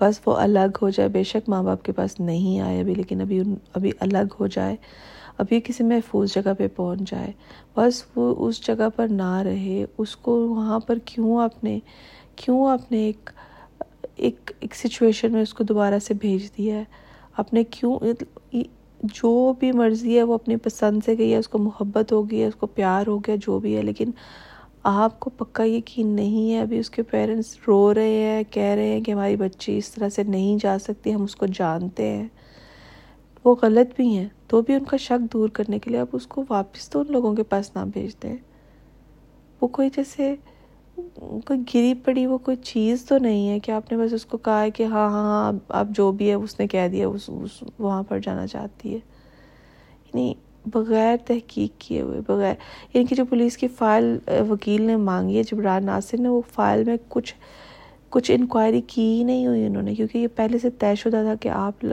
بس 0.00 0.20
وہ 0.26 0.34
الگ 0.36 0.78
ہو 0.82 0.90
جائے، 0.90 1.08
بے 1.08 1.22
شک 1.22 1.48
ماں 1.48 1.62
باپ 1.62 1.82
کے 1.82 1.92
پاس 1.92 2.20
نہیں 2.20 2.60
آئے 2.60 2.80
ابھی، 2.80 2.94
لیکن 2.94 3.20
ابھی 3.20 3.40
ابھی 3.74 3.90
الگ 4.00 4.34
ہو 4.40 4.46
جائے۔ 4.46 4.76
ابھی 5.40 5.60
کسی 5.64 5.84
محفوظ 5.84 6.34
جگہ 6.34 6.52
پہ 6.58 6.68
پہنچ 6.76 7.10
جائے۔ 7.10 7.32
بس 7.76 8.02
وہ 8.16 8.34
اس 8.38 8.66
جگہ 8.66 8.88
پر 8.96 9.08
نہ 9.10 9.36
رہے۔ 9.36 9.84
اس 9.98 10.16
کو 10.16 10.48
وہاں 10.48 10.80
پر 10.80 10.98
کیوں 11.04 11.40
آپ 11.40 11.64
نے 11.64 11.78
کیوں 12.36 12.66
آپ 12.66 12.92
نے 12.92 12.98
ایک 12.98 13.30
ایک 14.16 14.52
ایک 14.60 14.74
سچویشن 14.74 15.32
میں 15.32 15.42
اس 15.42 15.54
کو 15.54 15.64
دوبارہ 15.64 15.98
سے 15.98 16.14
بھیج 16.14 16.48
دیا 16.58 16.74
ہے؟ 16.76 16.84
آپ 17.36 17.54
نے 17.54 17.64
کیوں 17.64 17.98
جو 19.02 19.52
بھی 19.58 19.72
مرضی 19.72 20.18
ہے 20.18 20.22
وہ 20.22 20.34
اپنی 20.34 20.56
پسند 20.56 21.00
سے 21.04 21.14
گئی 21.18 21.32
ہے، 21.32 21.36
اس 21.36 21.48
کو 21.48 21.58
محبت 21.58 22.12
ہو 22.12 22.30
گئی 22.30 22.40
ہے، 22.42 22.46
اس 22.46 22.54
کو 22.54 22.66
پیار 22.66 23.06
ہو 23.06 23.18
گیا، 23.18 23.36
جو 23.40 23.58
بھی 23.58 23.76
ہے، 23.76 23.82
لیکن 23.82 24.10
آپ 24.82 25.20
کو 25.20 25.30
پکا 25.30 25.64
یقین 25.64 26.06
نہیں 26.06 26.54
ہے، 26.54 26.60
ابھی 26.60 26.78
اس 26.78 26.90
کے 26.90 27.02
پیرنٹس 27.02 27.56
رو 27.66 27.94
رہے 27.94 28.20
ہیں، 28.22 28.42
کہہ 28.50 28.62
رہے 28.62 28.88
ہیں 28.88 29.00
کہ 29.00 29.12
ہماری 29.12 29.36
بچی 29.36 29.78
اس 29.78 29.90
طرح 29.90 30.08
سے 30.08 30.22
نہیں 30.22 30.56
جا 30.62 30.76
سکتی، 30.78 31.14
ہم 31.14 31.22
اس 31.22 31.36
کو 31.36 31.46
جانتے 31.46 32.08
ہیں۔ 32.08 32.28
وہ 33.44 33.54
غلط 33.62 33.96
بھی 33.96 34.16
ہیں، 34.16 34.28
تو 34.46 34.62
بھی 34.62 34.74
ان 34.74 34.84
کا 34.84 34.96
شک 34.96 35.32
دور 35.32 35.48
کرنے 35.48 35.78
کے 35.78 35.90
لیے 35.90 36.00
آپ 36.00 36.08
اس 36.12 36.26
کو 36.26 36.44
واپس 36.48 36.90
تو 36.90 37.00
ان 37.00 37.06
لوگوں 37.10 37.34
کے 37.34 37.42
پاس 37.42 37.76
نہ 37.76 37.80
بھیج 37.92 38.14
دیں۔ 38.22 38.36
وہ 39.60 39.68
کوئی 39.68 39.90
جیسے 39.96 40.34
کوئی 41.44 41.60
گری 41.74 41.94
پڑی 41.94 42.26
وہ 42.26 42.38
کوئی 42.38 42.56
چیز 42.56 43.04
تو 43.04 43.18
نہیں 43.18 43.48
ہے 43.48 43.60
کہ 43.60 43.70
آپ 43.72 43.92
نے 43.92 43.98
بس 43.98 44.12
اس 44.12 44.26
کو 44.26 44.38
کہا 44.38 44.62
ہے 44.62 44.70
کہ 44.70 44.82
ہاں 44.82 45.10
ہاں 45.10 45.22
ہاں 45.22 45.52
اب 45.68 45.90
جو 45.90 46.12
بھی 46.12 46.28
ہے 46.28 46.34
اس 46.34 46.60
نے 46.60 46.66
کہہ 46.66 46.88
دیا 46.92 47.08
اس 47.08 47.30
وہاں 47.78 48.02
پر 48.02 48.18
جانا 48.18 48.46
چاہتی 48.46 48.88
ہے۔ 48.90 48.98
یعنی 50.04 50.34
بغیر 50.66 51.16
تحقیق 51.26 51.70
کیے 51.78 52.00
ہوئے، 52.00 52.20
بغیر 52.26 52.54
یعنی 52.94 53.06
کہ 53.06 53.14
جو 53.14 53.24
پولیس 53.24 53.56
کی 53.56 53.68
فائل، 53.68 54.18
وکیل 54.50 54.82
نے 54.82 54.96
مانگی 54.96 55.36
ہے، 55.38 55.42
جبران 55.42 55.84
ناصر 55.84 56.20
نے، 56.20 56.28
وہ 56.28 56.40
فائل 56.52 56.84
میں 56.84 56.96
کچھ 57.08 57.34
کچھ 58.10 58.30
انکوائری 58.30 58.80
کی 58.86 59.02
ہی 59.02 59.24
نہیں 59.24 59.46
ہوئی 59.46 59.66
انہوں 59.66 59.82
نے، 59.82 59.94
کیونکہ 59.94 60.18
یہ 60.18 60.26
پہلے 60.36 60.58
سے 60.58 60.70
طے 60.70 60.94
شدہ 60.94 61.22
تھا 61.24 61.34
کہ 61.40 61.48
آپ 61.48 61.84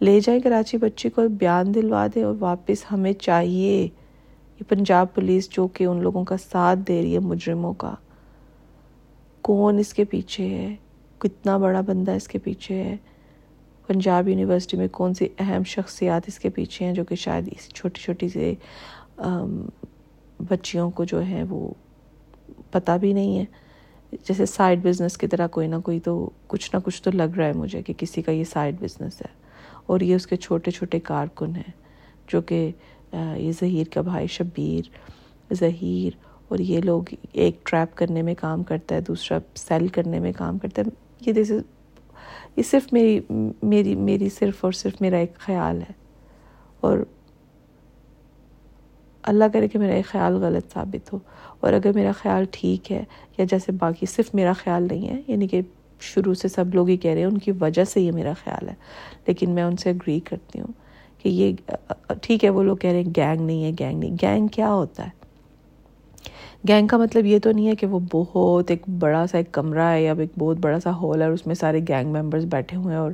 لے 0.00 0.20
جائیں 0.20 0.40
کراچی 0.40 0.76
بچی 0.76 1.08
کو 1.08 1.28
بیان 1.28 1.74
دلوا 1.74 2.06
دیں 2.14 2.22
اور 2.22 2.34
واپس 2.38 2.84
ہمیں 2.92 3.12
چاہیے۔ 3.12 3.88
یہ 4.60 4.68
پنجاب 4.68 5.14
پولیس 5.14 5.48
جو 5.50 5.66
کہ 5.68 5.84
ان 5.84 6.02
لوگوں 6.02 6.24
کا 6.24 6.36
ساتھ 6.50 6.78
دے 6.88 7.02
رہی 7.02 7.14
ہے 7.14 7.18
مجرموں 7.18 7.72
کا۔ 7.72 7.94
کون 9.42 9.78
اس 9.78 9.94
کے 9.94 10.04
پیچھے 10.04 10.48
ہے؟ 10.48 10.74
کتنا 11.18 11.56
بڑا 11.56 11.80
بندہ 11.80 12.10
اس 12.10 12.28
کے 12.28 12.38
پیچھے 12.38 12.82
ہے؟ 12.84 12.96
پنجاب 13.86 14.28
یونیورسٹی 14.28 14.76
میں 14.76 14.88
کون 14.88 15.14
سی 15.14 15.28
اہم 15.38 15.62
شخصیات 15.66 16.22
اس 16.26 16.38
کے 16.38 16.48
پیچھے 16.48 16.86
ہیں 16.86 16.92
جو 16.92 17.04
کہ 17.04 17.14
شاید 17.14 17.48
اس 17.52 17.68
چھوٹی 17.68 18.00
چھوٹی 18.00 18.28
سے 18.28 18.54
بچیوں 20.48 20.90
کو 20.90 21.04
جو 21.04 21.26
ہے 21.26 21.42
وہ 21.48 21.72
پتہ 22.70 22.92
بھی 23.00 23.12
نہیں 23.12 23.38
ہے۔ 23.38 23.44
جیسے 24.12 24.46
سائڈ 24.46 24.82
بزنس 24.82 25.16
کی 25.16 25.26
طرح 25.26 25.46
کوئی 25.46 25.66
نہ 25.66 25.76
کوئی 25.84 26.00
تو 26.00 26.30
کچھ 26.46 26.70
نہ 26.74 26.80
کچھ 26.84 27.02
تو 27.02 27.10
لگ 27.10 27.36
رہا 27.36 27.46
ہے 27.46 27.52
مجھے 27.52 27.82
کہ 27.82 27.92
کسی 27.96 28.22
کا 28.22 28.32
یہ 28.32 28.44
سائڈ 28.44 28.76
بزنس 28.80 29.20
ہے 29.20 29.32
اور 29.86 30.00
یہ 30.00 30.14
اس 30.14 30.26
کے 30.26 30.36
چھوٹے 30.36 30.70
چھوٹے 30.70 31.00
کارکن 31.00 31.56
ہیں 31.56 31.72
جو 32.28 32.40
کہ 32.40 32.70
یہ 33.12 33.52
ظہیر 33.60 33.94
کا 33.94 34.00
بھائی 34.00 34.26
شبیر 34.26 34.90
ظہیر 35.54 36.16
اور 36.48 36.58
یہ 36.58 36.80
لوگ 36.80 37.02
ایک 37.32 37.66
ٹریپ 37.66 37.96
کرنے 37.96 38.22
میں 38.22 38.34
کام 38.34 38.62
کرتا 38.62 38.94
ہے، 38.94 39.00
دوسرا 39.00 39.38
سیل 39.54 39.88
کرنے 39.88 40.18
میں 40.18 40.32
کام 40.36 40.58
کرتا 40.58 40.82
ہے۔ 40.82 40.90
یہ 41.26 41.32
جیسے 41.32 41.58
یہ 42.56 42.62
صرف 42.62 42.92
میری 42.92 43.20
میری 43.62 43.94
میری 43.94 44.28
صرف 44.28 44.64
اور 44.64 44.72
صرف 44.72 45.00
میرا 45.00 45.16
ایک 45.16 45.34
خیال 45.34 45.80
ہے۔ 45.80 45.92
اور 46.80 46.98
اللہ 49.30 49.44
کرے 49.52 49.68
کہ 49.68 49.78
میرا 49.78 49.94
ایک 49.94 50.06
خیال 50.06 50.34
غلط 50.34 50.72
ثابت 50.72 51.12
ہو 51.12 51.18
اور 51.60 51.72
اگر 51.72 51.92
میرا 51.94 52.12
خیال 52.12 52.44
ٹھیک 52.50 52.92
ہے 52.92 53.04
یا 53.38 53.44
جیسے 53.50 53.72
باقی 53.72 54.06
صرف 54.06 54.34
میرا 54.34 54.52
خیال 54.52 54.86
نہیں 54.90 55.08
ہے 55.08 55.20
یعنی 55.26 55.46
کہ 55.46 55.60
شروع 56.00 56.34
سے 56.34 56.48
سب 56.48 56.74
لوگ 56.74 56.88
ہی 56.88 56.96
کہہ 56.96 57.10
رہے 57.10 57.20
ہیں، 57.20 57.26
ان 57.26 57.38
کی 57.38 57.52
وجہ 57.60 57.84
سے 57.84 58.00
یہ 58.00 58.12
میرا 58.12 58.32
خیال 58.44 58.68
ہے۔ 58.68 58.74
لیکن 59.26 59.50
میں 59.50 59.62
ان 59.62 59.76
سے 59.76 59.90
اگری 59.90 60.20
کرتی 60.20 60.60
ہوں 60.60 60.72
کہ 61.22 61.28
یہ، 61.28 61.72
ٹھیک 62.22 62.44
ہے، 62.44 62.50
وہ 62.50 62.62
لوگ 62.62 62.76
کہہ 62.76 62.90
رہے 62.90 63.02
ہیں 63.02 63.12
گینگ 63.16 63.46
نہیں 63.46 63.64
ہے 63.64 63.70
گینگ 63.80 63.98
نہیں۔ 63.98 64.16
گینگ 64.22 64.46
کیا 64.46 64.72
ہوتا 64.72 65.04
ہے؟ 65.04 65.18
گینگ 66.68 66.86
کا 66.86 66.96
مطلب 66.96 67.26
یہ 67.26 67.38
تو 67.38 67.52
نہیں 67.52 67.68
ہے 67.68 67.74
کہ 67.74 67.86
وہ 67.86 67.98
بہت 68.12 68.70
ایک 68.70 68.88
بڑا 68.98 69.26
سا 69.26 69.38
ایک 69.38 69.52
کمرہ 69.52 69.90
ہے 69.90 70.02
یا 70.02 70.14
ایک 70.18 70.30
بہت 70.38 70.56
بڑا 70.60 70.80
سا 70.80 70.90
ہال 70.90 71.20
ہے 71.20 71.26
اور 71.26 71.32
اس 71.32 71.46
میں 71.46 71.54
سارے 71.54 71.80
گینگ 71.88 72.12
ممبرز 72.12 72.44
بیٹھے 72.44 72.76
ہوئے 72.76 72.96
ہیں 72.96 73.02
اور 73.02 73.12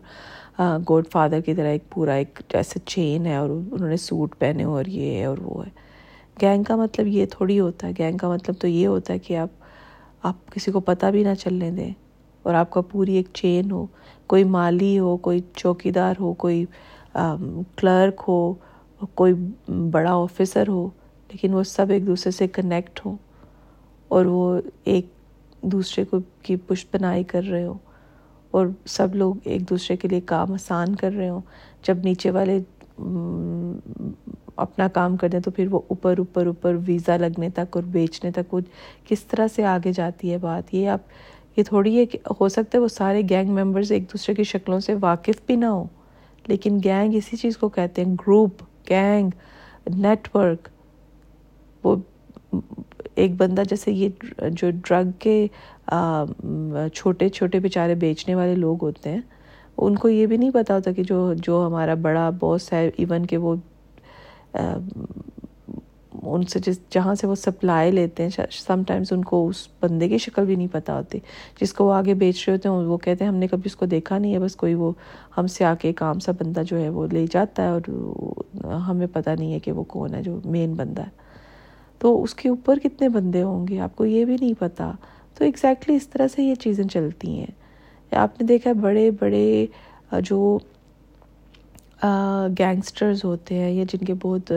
گوڈ 0.88 1.08
فادر 1.12 1.40
کی 1.40 1.54
طرح 1.54 1.68
ایک 1.68 1.90
پورا 1.90 2.12
ایک 2.12 2.40
جیسے 2.52 2.80
چین 2.86 3.26
ہے 3.26 3.36
اور 3.36 3.50
انہوں 3.50 3.88
نے 3.88 3.96
سوٹ 3.96 4.38
پہنے 4.38 4.64
ہو 4.64 4.76
اور 4.76 4.84
یہ 4.86 5.18
ہے 5.18 5.24
اور 5.24 5.38
وہ 5.38 5.64
ہے۔ 5.66 5.85
گینگ 6.42 6.62
کا 6.62 6.76
مطلب 6.76 7.06
یہ 7.06 7.26
تھوڑی 7.30 7.58
ہوتا 7.60 7.86
ہے، 7.86 7.92
گینگ 7.98 8.18
کا 8.18 8.28
مطلب 8.28 8.54
تو 8.60 8.68
یہ 8.68 8.86
ہوتا 8.86 9.12
ہے 9.12 9.18
کہ 9.18 9.36
آپ 9.36 9.64
آپ 10.22 10.50
کسی 10.52 10.72
کو 10.72 10.80
پتہ 10.80 11.06
بھی 11.06 11.22
نہ 11.24 11.34
چلنے 11.40 11.70
دیں 11.70 11.90
اور 12.44 12.54
آپ 12.54 12.70
کا 12.70 12.80
پوری 12.80 13.14
ایک 13.16 13.28
چین 13.34 13.70
ہو، 13.70 13.86
کوئی 14.26 14.44
مالی 14.44 14.98
ہو، 14.98 15.16
کوئی 15.16 15.40
چوکی 15.54 15.90
دار 15.90 16.14
ہو، 16.20 16.32
کوئی 16.34 16.64
کلرک 17.76 18.22
ہو، 18.28 18.52
کوئی 19.14 19.34
بڑا 19.92 20.12
آفیسر 20.14 20.68
ہو، 20.68 20.88
لیکن 21.30 21.54
وہ 21.54 21.62
سب 21.62 21.90
ایک 21.90 22.06
دوسرے 22.06 22.30
سے 22.30 22.48
کنیکٹ 22.48 23.04
ہوں 23.06 23.16
اور 24.10 24.26
وہ 24.26 24.60
ایک 24.84 25.06
دوسرے 25.62 26.04
کو 26.04 26.18
کی 26.42 26.56
پشت 26.66 26.94
بنائی 26.96 27.24
کر 27.24 27.42
رہے 27.42 27.64
ہوں 27.64 27.78
اور 28.50 28.66
سب 28.86 29.14
لوگ 29.14 29.34
ایک 29.44 29.68
دوسرے 29.70 29.96
کے 29.96 30.08
لیے 30.08 30.20
کام 30.26 30.52
آسان 30.52 30.94
کر 30.96 31.12
رہے 31.12 31.28
ہوں۔ 31.28 31.40
جب 31.86 31.98
نیچے 32.04 32.30
والے 32.30 32.58
اپنا 34.56 34.86
کام 34.88 35.16
کر 35.16 35.28
دیں 35.28 35.40
تو 35.40 35.50
پھر 35.50 35.66
وہ 35.70 35.80
اوپر 35.88 36.18
اوپر 36.18 36.46
اوپر 36.46 36.76
ویزا 36.86 37.16
لگنے 37.16 37.48
تک 37.54 37.76
اور 37.76 37.82
بیچنے 37.92 38.30
تک 38.30 38.54
وہ 38.54 38.60
کس 39.08 39.24
طرح 39.24 39.48
سے 39.54 39.64
آگے 39.66 39.92
جاتی 39.92 40.32
ہے 40.32 40.38
بات؟ 40.38 40.74
یہ 40.74 40.88
آپ، 40.88 41.00
یہ 41.56 41.62
تھوڑی 41.62 41.98
ہے 41.98 42.04
کہ 42.06 42.18
ہو 42.40 42.48
سکتا 42.48 42.78
ہے 42.78 42.82
وہ 42.82 42.88
سارے 42.88 43.22
گینگ 43.30 43.50
ممبرز 43.54 43.92
ایک 43.92 44.04
دوسرے 44.12 44.34
کی 44.34 44.44
شکلوں 44.44 44.80
سے 44.80 44.94
واقف 45.00 45.40
بھی 45.46 45.56
نہ 45.56 45.66
ہوں 45.66 45.86
لیکن 46.44 46.78
گینگ 46.84 47.14
اسی 47.16 47.36
چیز 47.36 47.56
کو 47.58 47.68
کہتے 47.68 48.04
ہیں، 48.04 48.14
گروپ، 48.16 48.62
گینگ 48.90 49.30
نیٹ 49.96 50.28
ورک 50.34 50.68
وہ 51.82 51.94
ایک 53.14 53.34
بندہ 53.36 53.62
جیسے 53.68 53.92
یہ 53.92 54.08
جو 54.50 54.70
ڈرگ 54.84 55.10
کے 55.18 55.46
چھوٹے 56.94 57.28
چھوٹے 57.28 57.58
بیچارے 57.58 57.94
بیچنے 57.94 58.34
والے 58.34 58.54
لوگ 58.54 58.82
ہوتے 58.82 59.10
ہیں 59.10 59.20
ان 59.78 59.94
کو 59.96 60.08
یہ 60.08 60.26
بھی 60.26 60.36
نہیں 60.36 60.50
پتا 60.50 60.74
ہوتا 60.74 60.92
کہ 60.92 61.02
جو 61.02 61.34
جو 61.34 61.66
ہمارا 61.66 61.94
بڑا 61.94 62.30
باس 62.40 62.72
ہے 62.72 62.90
ایون 62.96 63.26
کہ 63.26 63.36
وہ 63.36 63.54
ان 66.22 66.42
سے 66.42 66.58
جس، 66.58 66.78
جہاں 66.90 67.14
سے 67.14 67.26
وہ 67.26 67.34
سپلائی 67.34 67.90
لیتے 67.90 68.22
ہیں 68.22 68.30
سم 68.50 68.82
ٹائمز 68.86 69.06
ان 69.10 69.24
کو 69.24 69.48
اس 69.48 69.68
بندے 69.82 70.08
کی 70.08 70.18
شکل 70.18 70.44
بھی 70.44 70.56
نہیں 70.56 70.68
پتہ 70.72 70.92
ہوتی۔ 70.92 71.18
جس 71.60 71.72
کو 71.72 71.84
وہ 71.84 71.94
آگے 71.94 72.14
بیچ 72.14 72.48
رہے 72.48 72.56
ہوتے 72.56 72.68
ہیں، 72.68 72.76
وہ 72.76 72.96
کہتے 72.96 73.24
ہیں، 73.24 73.30
ہم 73.32 73.36
نے 73.36 73.46
کبھی 73.46 73.62
اس 73.64 73.76
کو 73.76 73.86
دیکھا 73.86 74.18
نہیں 74.18 74.34
ہے، 74.34 74.38
بس 74.38 74.56
کوئی 74.56 74.74
وہ 74.74 74.92
ہم 75.38 75.46
سے 75.46 75.64
آ 75.64 75.74
کے 75.74 75.88
ایک 75.88 76.02
عام 76.02 76.18
سا 76.18 76.32
بندہ 76.32 76.62
جو 76.66 76.78
ہے 76.78 76.88
وہ 76.88 77.06
لے 77.12 77.26
جاتا 77.30 77.62
ہے 77.62 77.68
اور 77.68 77.80
ہمیں 78.64 79.06
پتہ 79.12 79.30
نہیں 79.30 79.52
ہے 79.52 79.58
کہ 79.58 79.72
وہ 79.72 79.84
کون 79.84 80.14
ہے، 80.14 80.22
جو 80.22 80.40
مین 80.44 80.74
بندہ 80.74 81.02
ہے۔ 81.02 81.26
تو 81.98 82.22
اس 82.22 82.34
کے 82.34 82.48
اوپر 82.48 82.78
کتنے 82.78 83.08
بندے 83.08 83.42
ہوں 83.42 83.68
گے؟ 83.68 83.80
آپ 83.80 83.96
کو 83.96 84.06
یہ 84.06 84.24
بھی 84.24 84.36
نہیں 84.40 84.54
پتا۔ 84.58 84.92
تو 85.38 85.44
ایگزیکٹلی 85.44 85.96
اس 85.96 86.08
طرح 86.08 86.28
سے 86.28 86.42
یہ 86.42 86.54
چیزیں 86.54 86.84
چلتی 86.84 87.38
ہیں۔ 87.38 87.65
آپ 88.12 88.40
نے 88.40 88.46
دیکھا 88.46 88.72
بڑے 88.80 89.10
بڑے 89.20 89.66
جو 90.24 90.58
گینگسٹرز 92.58 93.24
ہوتے 93.24 93.58
ہیں 93.58 93.70
یا 93.70 93.84
جن 93.92 94.04
کے 94.06 94.14
بہت 94.22 94.52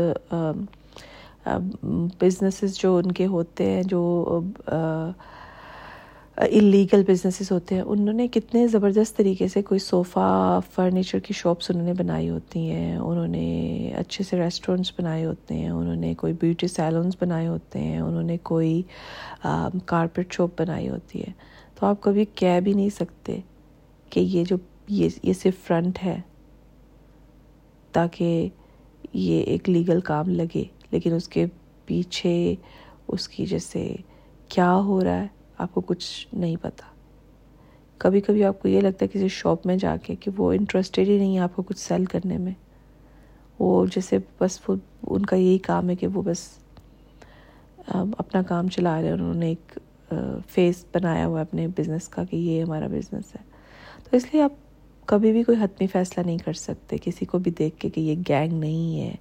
بزنسز 2.21 2.77
جو 2.79 2.95
ان 2.97 3.11
کے 3.11 3.25
ہوتے 3.25 3.69
ہیں، 3.71 3.83
جو 3.83 4.39
اللیگل 6.37 7.03
بزنسز 7.07 7.51
ہوتے 7.51 7.75
ہیں، 7.75 7.81
انہوں 7.81 8.13
نے 8.13 8.27
کتنے 8.33 8.65
زبردست 8.67 9.17
طریقے 9.17 9.47
سے 9.47 9.61
کوئی 9.61 9.79
صوفہ 9.79 10.59
فرنیچر 10.75 11.19
کی 11.19 11.33
شاپس 11.33 11.69
انہوں 11.71 11.85
نے 11.85 11.93
بنائی 11.93 12.29
ہوتی 12.29 12.59
ہیں، 12.71 12.95
انہوں 12.97 13.27
نے 13.27 13.93
اچھے 13.99 14.23
سے 14.23 14.37
ریسٹورنٹس 14.37 14.91
بنائے 14.97 15.25
ہوتے 15.25 15.55
ہیں، 15.55 15.69
انہوں 15.69 15.95
نے 15.95 16.13
کوئی 16.17 16.33
بیوٹی 16.41 16.67
سیلونس 16.67 17.15
بنائے 17.21 17.47
ہوتے 17.47 17.79
ہیں، 17.79 17.99
انہوں 17.99 18.23
نے 18.23 18.37
کوئی 18.43 18.81
کارپیٹ 19.85 20.33
شاپ 20.33 20.61
بنائی 20.61 20.89
ہوتی 20.89 21.21
ہے۔ 21.21 21.31
تو 21.79 21.85
آپ 21.85 22.01
کبھی 22.01 22.25
کہہ 22.25 22.59
بھی 22.59 22.73
نہیں 22.73 22.89
سکتے 22.89 23.39
کہ 24.09 24.19
یہ 24.19 24.43
جو 24.43 24.55
یہ 24.87 25.09
یہ 25.23 25.33
صرف 25.33 25.67
فرنٹ 25.67 26.03
ہے، 26.03 26.21
تاکہ 27.91 28.49
یہ 29.13 29.41
ایک 29.41 29.69
لیگل 29.69 30.01
کام 30.01 30.29
لگے، 30.29 30.63
لیکن 30.91 31.13
اس 31.13 31.27
کے 31.27 31.45
پیچھے 31.85 32.55
اس 33.07 33.27
کی 33.27 33.45
جیسے 33.45 33.95
کیا 34.47 34.73
ہو 34.75 35.03
رہا 35.03 35.21
ہے، 35.21 35.27
آپ 35.57 35.73
کو 35.73 35.81
کچھ 35.81 36.27
نہیں 36.33 36.55
پتا۔ 36.61 36.85
کبھی 37.97 38.21
کبھی 38.21 38.43
آپ 38.43 38.61
کو 38.61 38.67
یہ 38.67 38.81
لگتا 38.81 39.05
ہے 39.05 39.07
کسی 39.07 39.27
شاپ 39.27 39.65
میں 39.65 39.77
جا 39.77 39.97
کے 39.97 40.15
کہ 40.15 40.31
وہ 40.37 40.51
انٹرسٹیڈ 40.53 41.07
ہی 41.07 41.17
نہیں 41.17 41.35
ہے 41.35 41.41
آپ 41.41 41.55
کو 41.55 41.61
کچھ 41.61 41.79
سیل 41.79 42.05
کرنے 42.05 42.37
میں۔ 42.37 42.53
وہ 43.59 43.85
جیسے 43.85 44.17
بس 44.39 44.59
وہ، 44.67 44.75
ان 45.07 45.25
کا 45.25 45.35
یہی 45.35 45.57
کام 45.57 45.89
ہے 45.89 45.95
کہ 45.95 46.07
وہ 46.07 46.21
بس 46.21 46.47
اپنا 47.87 48.41
کام 48.41 48.67
چلا 48.67 49.01
رہے 49.01 49.07
ہیں، 49.07 49.13
انہوں 49.13 49.33
نے 49.33 49.47
ایک 49.47 49.79
فیس 50.49 50.85
بنایا 50.93 51.25
ہوا 51.25 51.37
ہے 51.39 51.41
اپنے 51.41 51.67
بزنس 51.77 52.07
کا 52.07 52.23
کہ 52.23 52.35
یہ 52.35 52.61
ہمارا 52.63 52.87
بزنس 52.87 53.35
ہے۔ 53.35 53.43
تو 54.03 54.15
اس 54.17 54.25
لیے 54.33 54.41
آپ 54.41 54.53
کبھی 55.05 55.31
بھی 55.31 55.43
کوئی 55.43 55.57
حتمی 55.61 55.87
فیصلہ 55.87 56.23
نہیں 56.25 56.37
کر 56.37 56.53
سکتے، 56.53 56.97
کسی 57.01 57.25
کو 57.25 57.39
بھی 57.39 57.51
دیکھ 57.51 57.77
کے 57.77 57.89
کہ 57.89 58.01
یہ 58.01 58.15
گینگ 58.29 58.59
نہیں 58.59 59.01
ہے۔ 59.01 59.15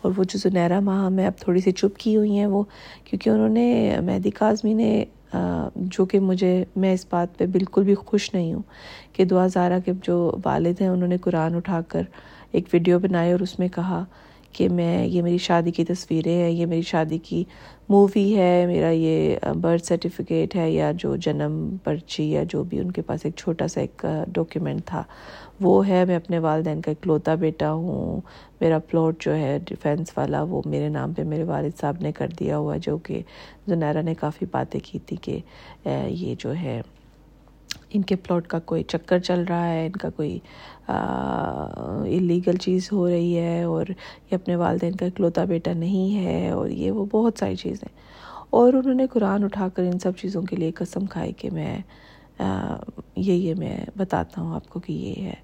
اور 0.00 0.12
وہ 0.16 0.24
جو 0.24 0.38
زنیرہ 0.38 0.80
ماہ 0.80 1.08
میں 1.08 1.26
اب 1.26 1.32
تھوڑی 1.40 1.60
سی 1.60 1.72
چپ 1.72 1.98
کی 1.98 2.16
ہوئی 2.16 2.38
ہیں 2.38 2.46
وہ، 2.46 2.62
کیونکہ 3.04 3.30
انہوں 3.30 3.48
نے، 3.48 3.96
مہدی 4.00 4.30
کاظمی 4.30 4.74
نے 4.74 5.04
جو 5.76 6.04
کہ 6.04 6.20
مجھے، 6.20 6.64
میں 6.76 6.92
اس 6.94 7.06
بات 7.10 7.38
پہ 7.38 7.46
بالکل 7.46 7.84
بھی 7.84 7.94
خوش 7.94 8.34
نہیں 8.34 8.54
ہوں 8.54 8.62
کہ 9.12 9.24
دعا 9.24 9.46
زارہ 9.46 9.78
کے 9.84 9.92
جو 10.02 10.36
والد 10.44 10.80
ہیں 10.80 10.88
انہوں 10.88 11.08
نے 11.08 11.16
قرآن 11.16 11.54
اٹھا 11.54 11.80
کر 11.88 12.02
ایک 12.52 12.64
ویڈیو 12.72 12.98
بنائی 12.98 13.32
اور 13.32 13.40
اس 13.40 13.58
میں 13.58 13.68
کہا 13.68 14.04
کہ 14.52 14.68
میں، 14.68 15.06
یہ 15.06 15.22
میری 15.22 15.38
شادی 15.38 15.70
کی 15.70 15.84
تصویریں 15.84 16.34
ہیں، 16.34 16.50
یہ 16.50 16.66
میری 16.66 16.82
شادی 16.82 17.18
کی 17.18 17.42
مووی 17.88 18.36
ہے، 18.36 18.64
میرا 18.66 18.90
یہ 18.90 19.36
برتھ 19.60 19.86
سرٹیفکیٹ 19.86 20.56
ہے 20.56 20.70
یا 20.70 20.90
جو 20.94 21.14
جنم 21.16 21.76
پرچی 21.84 22.30
یا 22.30 22.42
جو 22.48 22.62
بھی 22.64 22.78
ان 22.78 22.90
کے 22.90 23.02
پاس 23.02 23.24
ایک 23.24 23.34
چھوٹا 23.36 23.68
سا 23.68 23.80
ایک 23.80 24.06
ڈاکیومنٹ 24.34 24.84
تھا، 24.86 25.02
وہ 25.60 25.86
ہے۔ 25.88 26.04
میں 26.04 26.16
اپنے 26.16 26.38
والدین 26.38 26.80
کا 26.80 26.90
اکلوتا 26.90 27.34
بیٹا 27.34 27.72
ہوں۔ 27.72 28.20
میرا 28.60 28.78
پلاٹ 28.78 29.20
جو 29.20 29.34
ہے 29.34 29.58
ڈیفینس 29.64 30.12
والا، 30.16 30.42
وہ 30.42 30.62
میرے 30.66 30.88
نام 30.88 31.12
پہ 31.12 31.22
میرے 31.22 31.44
والد 31.44 31.80
صاحب 31.80 31.96
نے 32.00 32.12
کر 32.12 32.28
دیا 32.38 32.58
ہوا، 32.58 32.76
جو 32.82 32.96
کہ 32.98 33.20
زنیرہ 33.66 34.02
نے 34.02 34.14
کافی 34.14 34.46
باتیں 34.50 34.80
کی 34.84 34.98
تھی 34.98 35.16
کہ 35.22 35.38
یہ 36.08 36.34
جو 36.38 36.54
ہے 36.54 36.80
ان 37.94 38.02
کے 38.02 38.16
پلاٹ 38.16 38.46
کا 38.46 38.58
کوئی 38.58 38.82
چکر 38.82 39.18
چل 39.18 39.44
رہا 39.48 39.68
ہے، 39.68 39.86
ان 39.86 39.92
کا 39.92 40.10
کوئی 40.10 40.38
اللیگل 40.88 42.56
چیز 42.56 42.92
ہو 42.92 43.08
رہی 43.10 43.38
ہے 43.38 43.62
اور 43.62 43.86
یہ 44.30 44.34
اپنے 44.34 44.56
والدین 44.56 44.96
کا 44.96 45.06
اکلوتا 45.06 45.44
بیٹا 45.44 45.72
نہیں 45.72 46.24
ہے 46.24 46.50
اور 46.50 46.68
یہ 46.68 46.90
وہ 46.90 47.06
بہت 47.12 47.38
ساری 47.38 47.56
چیزیں۔ 47.56 47.88
اور 48.50 48.72
انہوں 48.72 48.94
نے 48.94 49.06
قرآن 49.06 49.44
اٹھا 49.44 49.68
کر 49.68 49.82
ان 49.82 49.98
سب 49.98 50.12
چیزوں 50.16 50.42
کے 50.42 50.56
لیے 50.56 50.70
قسم 50.70 51.06
کھائی 51.06 51.32
کہ 51.32 51.50
میں 51.50 51.78
یہ 53.16 53.32
یہ 53.32 53.54
میں 53.54 53.84
بتاتا 53.96 54.40
ہوں 54.40 54.54
آپ 54.54 54.68
کو 54.68 54.80
کہ 54.80 54.92
یہ 54.92 55.22
ہے۔ 55.22 55.34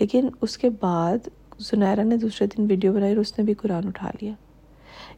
لیکن 0.00 0.28
اس 0.40 0.58
کے 0.58 0.70
بعد 0.70 1.28
سنیرا 1.60 2.02
نے 2.02 2.16
دوسرے 2.16 2.46
دن 2.46 2.66
ویڈیو 2.70 2.92
بنائی 2.92 3.12
اور 3.12 3.20
اس 3.20 3.38
نے 3.38 3.44
بھی 3.44 3.54
قرآن 3.54 3.86
اٹھا 3.86 4.10
لیا۔ 4.22 4.32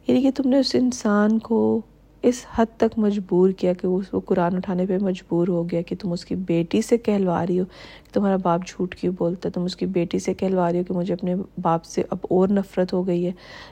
یعنی 0.07 0.21
کہ 0.21 0.31
تم 0.31 0.49
نے 0.49 0.59
اس 0.59 0.75
انسان 0.75 1.39
کو 1.39 1.81
اس 2.23 2.45
حد 2.57 2.65
تک 2.77 2.97
مجبور 2.97 3.49
کیا 3.49 3.73
کہ 3.73 3.87
اس 3.87 4.07
کو 4.07 4.19
قرآن 4.19 4.55
اٹھانے 4.55 4.85
پہ 4.85 4.97
مجبور 5.01 5.47
ہو 5.47 5.69
گیا 5.69 5.81
کہ 5.81 5.95
تم 5.99 6.11
اس 6.11 6.25
کی 6.25 6.35
بیٹی 6.35 6.81
سے 6.81 6.97
کہلوا 6.97 7.45
رہی 7.47 7.59
ہو، 7.59 7.65
کہ 7.65 8.13
تمہارا 8.13 8.35
باپ 8.35 8.67
جھوٹ 8.67 8.95
کیوں 8.95 9.13
بولتا 9.17 9.47
ہے؟ 9.49 9.51
تم 9.51 9.63
اس 9.63 9.75
کی 9.75 9.85
بیٹی 9.85 10.19
سے 10.19 10.33
کہلوا 10.33 10.71
رہی 10.71 10.79
ہو 10.79 10.83
کہ 10.83 10.93
مجھے 10.93 11.13
اپنے 11.13 11.35
باپ 11.61 11.83
سے 11.83 12.03
اب 12.09 12.17
اور 12.29 12.47
نفرت 12.47 12.93
ہو 12.93 13.05
گئی 13.07 13.25
ہے 13.25 13.31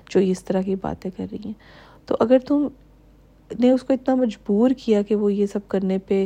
جو 0.10 0.20
اس 0.20 0.44
طرح 0.44 0.62
کی 0.62 0.76
باتیں 0.76 1.12
کر 1.18 1.26
رہی 1.32 1.40
ہیں۔ 1.46 1.54
تو 2.06 2.16
اگر 2.20 2.40
تم 2.40 2.68
نے 3.52 3.72
اس 3.72 3.84
کو 3.84 3.94
اتنا 3.94 4.16
مجبور 4.16 4.72
کیا 4.78 5.02
کہ 5.02 5.16
وہ 5.16 5.34
یہ 5.34 5.46
سب 5.46 5.68
کرنے 5.68 5.98
پہ 5.98 6.26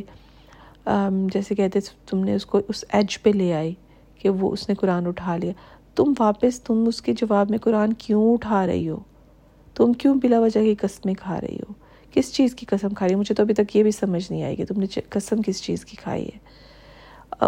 جیسے 1.33 1.55
کہتے 1.55 1.79
تم 2.09 2.23
نے 2.23 2.35
اس 2.35 2.45
کو 2.45 2.61
اس 2.67 2.83
ایج 2.89 3.21
پہ 3.23 3.29
لے 3.29 3.53
آئی 3.53 3.73
کہ 4.15 4.29
وہ 4.29 4.51
اس 4.51 4.69
نے 4.69 4.75
قرآن 4.75 5.07
اٹھا 5.07 5.37
لیا۔ 5.37 5.51
تم 5.95 6.13
واپس، 6.19 6.61
تم 6.61 6.83
اس 6.87 7.01
کے 7.01 7.13
جواب 7.13 7.49
میں 7.49 7.57
قرآن 7.57 7.93
کیوں 7.93 8.33
اٹھا 8.33 8.65
رہی 8.67 8.89
ہو؟ 8.89 8.99
تم 9.75 9.93
کیوں 9.93 10.15
بلا 10.15 10.39
وجہ 10.39 10.63
کی 10.63 10.75
قسمیں 10.75 11.13
کھا 11.13 11.39
رہی 11.41 11.57
ہو؟ 11.57 11.73
کس 12.11 12.33
چیز 12.33 12.55
کی 12.55 12.65
قسم 12.69 12.89
کھا 12.89 13.05
رہی 13.05 13.13
ہے؟ 13.13 13.19
مجھے 13.19 13.35
تو 13.35 13.43
ابھی 13.43 13.53
تک 13.53 13.75
یہ 13.75 13.83
بھی 13.83 13.91
سمجھ 13.91 14.31
نہیں 14.31 14.43
آئی 14.43 14.55
کہ 14.55 14.65
تم 14.65 14.79
نے 14.79 14.99
قسم 15.09 15.41
کس 15.45 15.61
چیز 15.63 15.85
کی 15.85 15.97
کھائی 15.97 16.25
ہے۔ 16.25 16.39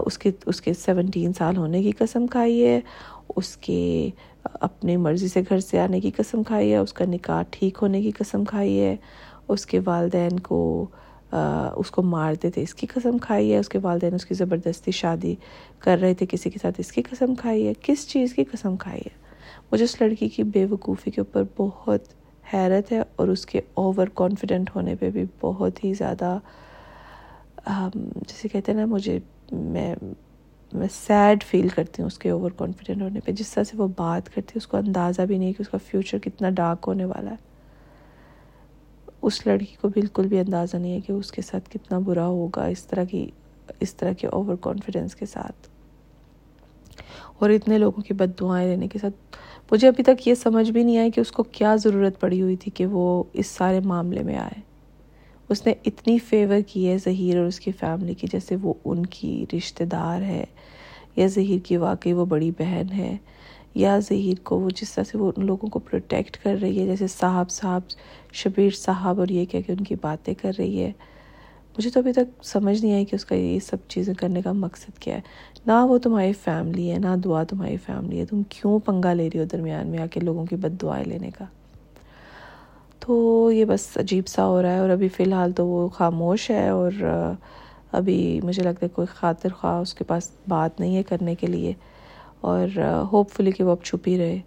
اس 0.05 0.17
کے 0.17 0.31
اس 0.45 0.61
کے 0.61 0.73
سیونٹین 0.73 1.33
سال 1.33 1.57
ہونے 1.57 1.81
کی 1.83 1.91
قسم 1.97 2.27
کھائی 2.27 2.63
ہے، 2.65 2.79
اس 3.35 3.55
کے 3.57 4.09
اپنی 4.43 4.95
مرضی 4.97 5.27
سے 5.27 5.41
گھر 5.49 5.59
سے 5.59 5.79
آنے 5.79 5.99
کی 5.99 6.11
قسم 6.17 6.43
کھائی 6.43 6.71
ہے، 6.71 6.77
اس 6.77 6.93
کا 6.93 7.05
نکاح 7.05 7.41
ٹھیک 7.51 7.77
ہونے 7.81 8.01
کی 8.01 8.11
قسم 8.17 8.45
کھائی 8.45 8.79
ہے، 8.79 8.95
اس 9.47 9.65
کے 9.65 9.79
والدین 9.85 10.39
کو 10.39 10.85
اس 11.31 11.91
کو 11.91 12.01
مارتے 12.03 12.49
تھے 12.51 12.61
اس 12.61 12.73
کی 12.75 12.87
قسم 12.87 13.17
کھائی 13.17 13.51
ہے، 13.53 13.57
اس 13.57 13.69
کے 13.69 13.79
والدین 13.81 14.13
اس 14.15 14.25
کی 14.25 14.33
زبردستی 14.35 14.91
شادی 14.91 15.35
کر 15.79 15.97
رہے 16.01 16.13
تھے، 16.13 16.25
کسی 16.29 16.49
کے 16.49 16.59
ساتھ 16.61 16.79
اس 16.79 16.91
کی 16.91 17.01
قسم 17.01 17.35
کھائی 17.35 17.67
ہے، 17.67 17.73
کس 17.81 18.07
چیز 18.09 18.33
کی 18.33 18.43
قسم 18.51 18.75
کھائی 18.77 19.01
ہے؟ 19.05 19.15
مجھے 19.71 19.85
اس 19.85 19.99
لڑکی 20.01 20.29
کی 20.29 20.43
بے 20.43 20.65
وقوفی 20.69 21.11
کے 21.11 21.21
اوپر 21.21 21.43
بہت 21.57 22.07
حیرت 22.53 22.91
ہے 22.91 23.01
اور 23.15 23.27
اس 23.27 23.45
کے 23.45 23.61
اوور 23.73 24.07
کانفیڈنٹ 24.13 24.69
ہونے 24.75 24.95
پہ 24.95 25.09
بھی 25.09 25.25
بہت 25.41 25.83
ہی 25.83 25.93
زیادہ 25.93 26.37
جیسے 27.95 28.47
کہتے 28.47 28.71
ہیں 28.71 28.79
نا، 28.79 28.85
مجھے، 28.85 29.19
میں 29.51 29.95
میں 30.73 30.87
سیڈ 30.91 31.43
فیل 31.43 31.67
کرتی 31.67 32.01
ہوں 32.01 32.07
اس 32.07 32.17
کے 32.17 32.29
اوور 32.29 32.51
کانفیڈنٹ 32.51 33.01
ہونے 33.01 33.19
پہ۔ 33.19 33.31
جس 33.31 33.51
طرح 33.53 33.63
سے 33.63 33.77
وہ 33.77 33.87
بات 33.97 34.25
کرتی 34.25 34.41
ہے، 34.41 34.57
اس 34.57 34.67
کو 34.67 34.77
اندازہ 34.77 35.21
بھی 35.21 35.37
نہیں 35.37 35.53
کہ 35.53 35.61
اس 35.61 35.69
کا 35.69 35.77
فیوچر 35.85 36.19
کتنا 36.19 36.49
ڈارک 36.49 36.83
ہونے 36.87 37.05
والا 37.05 37.31
ہے۔ 37.31 37.35
اس 39.21 39.47
لڑکی 39.47 39.75
کو 39.81 39.87
بالکل 39.87 40.27
بھی 40.27 40.39
اندازہ 40.39 40.77
نہیں 40.77 40.93
ہے 40.93 40.99
کہ 40.99 41.11
اس 41.11 41.31
کے 41.31 41.41
ساتھ 41.41 41.69
کتنا 41.69 41.99
برا 41.99 42.25
ہوگا، 42.25 42.65
اس 42.65 42.85
طرح 42.85 43.03
کی، 43.03 43.31
اس 43.79 43.95
طرح 43.95 44.13
کے 44.13 44.27
اوور 44.27 44.55
کانفیڈنس 44.55 45.15
کے 45.15 45.25
ساتھ۔ 45.25 45.67
اور 47.39 47.49
اتنے 47.49 47.77
لوگوں 47.77 48.03
کی 48.03 48.13
بد 48.13 48.39
دعائیں 48.39 48.69
لینے 48.69 48.87
کے 48.87 48.99
ساتھ 48.99 49.37
مجھے 49.73 49.87
ابھی 49.87 50.03
تک 50.03 50.27
یہ 50.27 50.33
سمجھ 50.33 50.71
بھی 50.71 50.83
نہیں 50.83 50.97
آئی 50.97 51.11
کہ 51.11 51.19
اس 51.19 51.31
کو 51.31 51.43
کیا 51.43 51.75
ضرورت 51.75 52.19
پڑی 52.19 52.41
ہوئی 52.41 52.55
تھی 52.55 52.71
کہ 52.71 52.85
وہ 52.85 53.23
اس 53.33 53.47
سارے 53.47 53.79
معاملے 53.79 54.23
میں 54.23 54.35
آئے۔ 54.35 54.59
اس 55.49 55.65
نے 55.65 55.73
اتنی 55.85 56.17
فیور 56.17 56.59
کی 56.67 56.87
ہے 56.87 56.97
ظہیر 56.97 57.37
اور 57.37 57.45
اس 57.45 57.59
کی 57.59 57.71
فیملی 57.71 58.13
کی، 58.13 58.27
جیسے 58.31 58.55
وہ 58.61 58.73
ان 58.85 59.05
کی 59.05 59.45
رشتہ 59.53 59.83
دار 59.83 60.21
ہے، 60.21 60.45
یا 61.15 61.27
ظہیر 61.27 61.59
کی 61.65 61.77
واقعی 61.77 62.13
وہ 62.13 62.25
بڑی 62.25 62.51
بہن 62.51 62.91
ہے، 62.93 63.17
یا 63.75 63.99
ظہیر 63.99 64.35
کو 64.43 64.59
وہ 64.59 64.69
جس 64.69 64.93
طرح 64.93 65.03
سے 65.03 65.17
وہ 65.17 65.31
ان 65.37 65.45
لوگوں 65.45 65.69
کو 65.69 65.79
پروٹیکٹ 65.79 66.37
کر 66.43 66.55
رہی 66.61 66.79
ہے، 66.79 66.85
جیسے 66.85 67.07
صاحب 67.07 67.49
صاحب، 67.49 67.81
شبیر 68.33 68.69
صاحب 68.69 69.19
اور 69.19 69.27
یہ 69.27 69.45
کہہ 69.45 69.61
کہ 69.67 69.71
ان 69.71 69.83
کی 69.83 69.95
باتیں 70.01 70.33
کر 70.33 70.51
رہی 70.57 70.83
ہے۔ 70.83 70.91
مجھے 71.77 71.89
تو 71.89 71.99
ابھی 71.99 72.13
تک 72.13 72.43
سمجھ 72.43 72.85
نہیں 72.85 72.93
آئی 72.93 73.05
کہ 73.05 73.15
اس 73.15 73.25
کا 73.25 73.35
یہ 73.35 73.59
سب 73.59 73.77
چیزیں 73.87 74.13
کرنے 74.13 74.41
کا 74.41 74.51
مقصد 74.51 74.99
کیا 74.99 75.15
ہے۔ 75.15 75.21
نہ 75.65 75.71
وہ 75.71 75.97
تمہاری 75.97 76.33
فیملی 76.33 76.91
ہے، 76.91 76.99
نہ 76.99 77.15
دعا 77.23 77.43
تمہاری 77.43 77.77
فیملی 77.77 78.19
ہے۔ 78.19 78.25
تم 78.25 78.43
کیوں 78.49 78.79
پنگا 78.79 79.13
لے 79.13 79.29
رہی 79.33 79.39
ہو 79.39 79.43
درمیان 79.43 79.87
میں 79.87 79.99
آ 79.99 80.05
کے 80.05 80.19
لوگوں 80.19 80.45
کی 80.45 80.55
بد 80.55 80.81
دعائیں 80.81 81.05
لینے 81.05 81.31
کا؟ 81.31 81.45
تو 82.99 83.51
یہ 83.51 83.65
بس 83.65 83.97
عجیب 83.97 84.27
سا 84.27 84.45
ہو 84.45 84.61
رہا 84.61 84.73
ہے 84.73 84.79
اور 84.79 84.89
ابھی 84.89 85.07
فی 85.07 85.23
الحال 85.23 85.51
تو 85.51 85.67
وہ 85.67 85.87
خاموش 85.87 86.51
ہے 86.51 86.69
اور 86.69 86.91
ابھی 87.91 88.39
مجھے 88.43 88.63
لگتا 88.63 88.85
ہے 88.85 88.89
کوئی 88.89 89.07
خاطر 89.15 89.49
خواہ 89.49 89.79
اس 89.79 89.93
کے 89.93 90.03
پاس 90.03 90.31
بات 90.47 90.79
نہیں 90.79 90.95
ہے 90.95 91.03
کرنے 91.03 91.35
کے 91.35 91.47
لیے۔ 91.47 91.73
اور 92.41 92.67
ہوپ 93.11 93.31
فلی 93.31 93.51
کہ 93.51 93.63
وہ 93.63 93.71
اب 93.71 93.83
چھپ 93.83 94.07
ہی 94.07 94.17
رہے، 94.17 94.39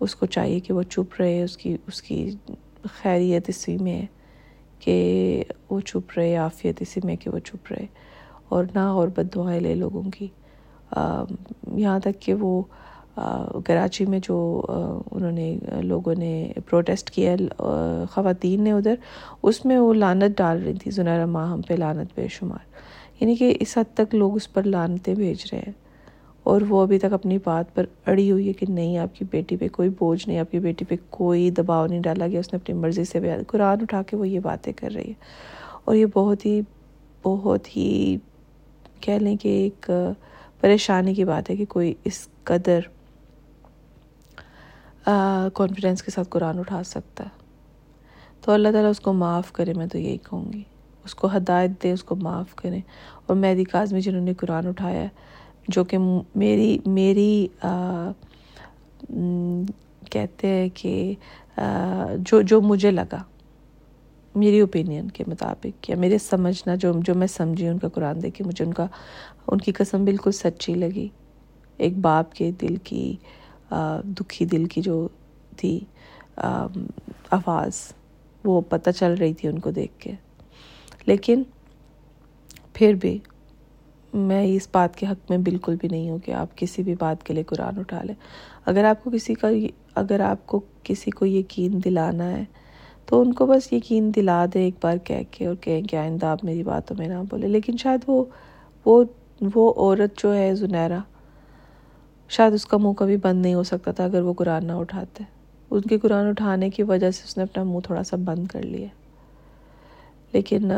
اس 0.00 0.14
کو 0.14 0.26
چاہیے 0.26 0.60
کہ 0.60 0.72
وہ 0.72 0.82
چپ 0.82 1.20
رہے، 1.20 1.42
اس 1.42 1.56
کی 1.56 1.76
اس 1.86 2.02
کی 2.02 2.30
خیریت 3.02 3.44
اسی 3.48 3.78
میں 3.78 4.00
ہے۔ 4.00 4.06
کہ 4.78 5.44
وہ 5.70 5.80
چھپ 5.80 6.18
رہے، 6.18 6.36
عافیت 6.36 6.76
اسی 6.80 7.00
میں 7.04 7.16
کہ 7.16 7.30
وہ 7.30 7.38
چھپ 7.38 7.72
رہے۔ 7.72 7.86
اور 8.48 8.64
نہ 8.74 8.78
اور 8.78 9.08
بد 9.08 9.34
دعائیں 9.34 9.60
لے 9.60 9.74
لوگوں 9.74 10.02
کی۔ 10.02 10.26
یہاں 11.76 11.98
تک 11.98 12.20
کہ 12.20 12.34
وہ 12.34 12.62
کراچی 13.64 14.06
میں 14.06 14.18
جو 14.22 14.62
انہوں 15.10 15.32
نے، 15.32 15.58
لوگوں 15.82 16.14
نے 16.18 16.52
پروٹیسٹ 16.70 17.10
کیا 17.10 17.36
خواتین 18.10 18.62
نے 18.62 18.72
ادھر، 18.72 18.94
اس 19.42 19.64
میں 19.64 19.78
وہ 19.78 19.94
لانت 19.94 20.38
ڈال 20.38 20.62
رہی 20.62 20.74
تھی۔ 20.74 20.90
زنیرہ 20.90 21.26
ماہم 21.26 21.62
پہ 21.62 21.74
لانت 21.74 22.08
بے 22.14 22.26
شمار۔ 22.30 22.66
یعنی 23.20 23.34
کہ 23.34 23.56
اس 23.60 23.78
حد 23.78 23.94
تک 23.96 24.14
لوگ 24.14 24.36
اس 24.36 24.52
پر 24.52 24.62
لانتیں 24.62 25.14
بھیج 25.14 25.44
رہے 25.52 25.58
ہیں۔ 25.58 25.85
اور 26.46 26.60
وہ 26.60 26.82
ابھی 26.82 26.98
تک 26.98 27.12
اپنی 27.12 27.38
بات 27.44 27.74
پر 27.74 27.84
اڑی 28.06 28.30
ہوئی 28.30 28.48
ہے 28.48 28.52
کہ 28.52 28.66
نہیں، 28.68 28.98
آپ 28.98 29.08
کی 29.14 29.24
بیٹی 29.30 29.56
پہ 29.56 29.68
کوئی 29.68 29.88
بوجھ 29.88 30.28
نہیں، 30.28 30.38
آپ 30.38 30.50
کی 30.50 30.58
بیٹی 30.58 30.84
پہ 30.84 30.94
کوئی 31.10 31.50
دباؤ 31.50 31.86
نہیں 31.86 32.00
ڈالا 32.00 32.26
گیا، 32.26 32.40
اس 32.40 32.52
نے 32.52 32.58
اپنی 32.62 32.74
مرضی 32.74 33.04
سے 33.04 33.20
بیان 33.20 33.40
قرآن 33.46 33.78
اٹھا 33.82 34.02
کے 34.02 34.16
وہ 34.16 34.28
یہ 34.28 34.40
باتیں 34.40 34.72
کر 34.72 34.90
رہی 34.90 35.08
ہے۔ 35.08 35.12
اور 35.84 35.94
یہ 35.94 36.06
بہت 36.14 36.46
ہی 36.46 36.60
بہت 37.22 37.76
ہی 37.76 38.16
کہہ 39.00 39.12
لیں 39.12 39.36
کہ 39.36 39.48
ایک 39.48 39.90
پریشانی 40.60 41.14
کی 41.14 41.24
بات 41.24 41.50
ہے 41.50 41.56
کہ 41.56 41.64
کوئی 41.64 41.94
اس 42.04 42.28
قدر 42.44 42.80
کانفیڈنس 45.54 46.02
کے 46.02 46.10
ساتھ 46.10 46.28
قرآن 46.30 46.58
اٹھا 46.58 46.82
سکتا 46.82 47.24
ہے۔ 47.24 47.28
تو 48.40 48.52
اللہ 48.52 48.68
تعالیٰ 48.68 48.90
اس 48.90 49.00
کو 49.00 49.12
معاف 49.12 49.52
کرے، 49.52 49.72
میں 49.72 49.86
تو 49.86 49.98
یہی 49.98 50.16
کہوں 50.16 50.52
گی۔ 50.52 50.62
اس 51.04 51.14
کو 51.14 51.28
ہدایت 51.36 51.82
دے، 51.82 51.92
اس 51.92 52.04
کو 52.04 52.16
معاف 52.16 52.54
کرے۔ 52.54 52.78
اور 53.26 53.36
مہدی 53.36 53.64
کاظمی 53.64 54.00
جنہوں 54.00 54.22
نے 54.22 54.34
قرآن 54.34 54.66
اٹھایا 54.66 55.02
ہے 55.02 55.08
جو 55.68 55.84
کہ 55.84 55.98
میری 56.34 56.78
میری 56.86 57.46
کہتے 60.10 60.46
ہیں 60.46 60.68
کہ 60.74 61.14
جو 62.18 62.40
جو 62.40 62.60
مجھے 62.60 62.90
لگا، 62.90 63.22
میری 64.34 64.60
اوپینین 64.60 65.08
کے 65.08 65.24
مطابق 65.26 65.90
یا 65.90 65.96
میرے 65.96 66.18
سمجھنا 66.18 66.74
جو 66.74 66.92
جو 66.96 67.14
میں 67.14 67.26
سمجھی 67.26 67.68
ان 67.68 67.78
کا 67.78 67.88
قرآن 67.88 68.22
دیکھ 68.22 68.34
کے 68.34 68.44
مجھے 68.44 68.64
ان 68.64 68.72
کا، 68.72 68.86
ان 69.48 69.58
کی 69.58 69.72
قسم 69.72 70.04
بالکل 70.04 70.32
سچی 70.32 70.74
لگی۔ 70.74 71.08
ایک 71.76 71.96
باپ 71.98 72.34
کے 72.34 72.50
دل 72.60 72.76
کی 72.76 73.16
دکھی 74.20 74.44
دل 74.44 74.64
کی 74.64 74.80
جو 74.80 75.06
تھی 75.56 75.78
آواز، 76.36 77.80
وہ 78.44 78.60
پتہ 78.60 78.90
چل 78.90 79.14
رہی 79.14 79.34
تھی 79.34 79.48
ان 79.48 79.58
کو 79.58 79.70
دیکھ 79.70 79.98
کے۔ 79.98 80.12
لیکن 81.06 81.42
پھر 82.72 82.94
بھی 82.94 83.18
میں 84.16 84.46
اس 84.46 84.68
بات 84.72 84.96
کے 84.96 85.06
حق 85.06 85.30
میں 85.30 85.38
بالکل 85.38 85.76
بھی 85.76 85.88
نہیں 85.88 86.10
ہوں 86.10 86.18
کہ 86.18 86.32
آپ 86.32 86.56
کسی 86.56 86.82
بھی 86.82 86.94
بات 86.98 87.22
کے 87.22 87.34
لیے 87.34 87.42
قرآن 87.42 87.78
اٹھا 87.78 88.02
لیں۔ 88.02 88.14
اگر 88.64 88.84
آپ 88.84 89.04
کو 89.04 89.10
کسی 89.10 89.34
کا 89.34 89.48
اگر 89.94 90.20
آپ 90.20 90.46
کو 90.46 90.60
کسی 90.82 91.10
کو 91.10 91.26
یقین 91.26 91.84
دلانا 91.84 92.30
ہے، 92.30 92.44
تو 93.06 93.20
ان 93.20 93.32
کو 93.32 93.46
بس 93.46 93.72
یقین 93.72 94.14
دلا 94.16 94.46
دے 94.54 94.58
ایک 94.58 94.74
بار 94.80 94.96
کہہ 94.96 95.22
کے 95.30 95.46
اور 95.46 95.54
کہیں 95.54 95.82
کہ 95.82 95.96
آئندہ 95.96 96.26
آپ 96.26 96.44
میری 96.44 96.62
باتوں 96.62 96.96
میں 96.96 97.08
نہ 97.08 97.14
بولے 97.30 97.48
لیکن 97.48 97.76
شاید 97.76 98.00
وہ 98.06 98.24
وہ 98.84 99.04
وہ 99.54 99.72
عورت 99.76 100.18
جو 100.18 100.34
ہے، 100.34 100.54
زنیرہ، 100.54 100.98
شاید 102.28 102.52
اس 102.52 102.66
کا 102.66 102.76
منہ 102.76 102.92
کبھی 102.92 103.16
بند 103.16 103.42
نہیں 103.42 103.54
ہو 103.54 103.62
سکتا 103.62 103.92
تھا 103.92 104.04
اگر 104.04 104.22
وہ 104.22 104.32
قرآن 104.32 104.66
نہ 104.66 104.72
اٹھاتے۔ 104.72 105.24
ان 105.70 105.80
کے 105.80 105.98
قرآن 105.98 106.26
اٹھانے 106.26 106.70
کی 106.70 106.82
وجہ 106.82 107.10
سے 107.10 107.22
اس 107.24 107.36
نے 107.36 107.42
اپنا 107.42 107.62
منہ 107.62 107.80
تھوڑا 107.84 108.02
سا 108.02 108.16
بند 108.24 108.46
کر 108.46 108.62
لیا۔ 108.62 108.88
لیکن 110.32 110.70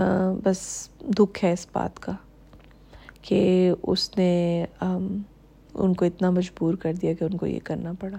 بس 0.44 0.88
دکھ 1.00 1.44
ہے 1.44 1.52
اس 1.52 1.66
بات 1.72 2.00
کا۔ 2.00 2.12
کہ 3.22 3.72
اس 3.82 4.18
نے 4.18 4.64
ان 5.74 5.94
کو 5.94 6.04
اتنا 6.04 6.30
مجبور 6.30 6.74
کر 6.74 6.92
دیا 6.92 7.12
کہ 7.12 7.24
ان 7.24 7.36
کو 7.36 7.46
یہ 7.46 7.58
کرنا 7.64 7.92
پڑا۔ 8.00 8.18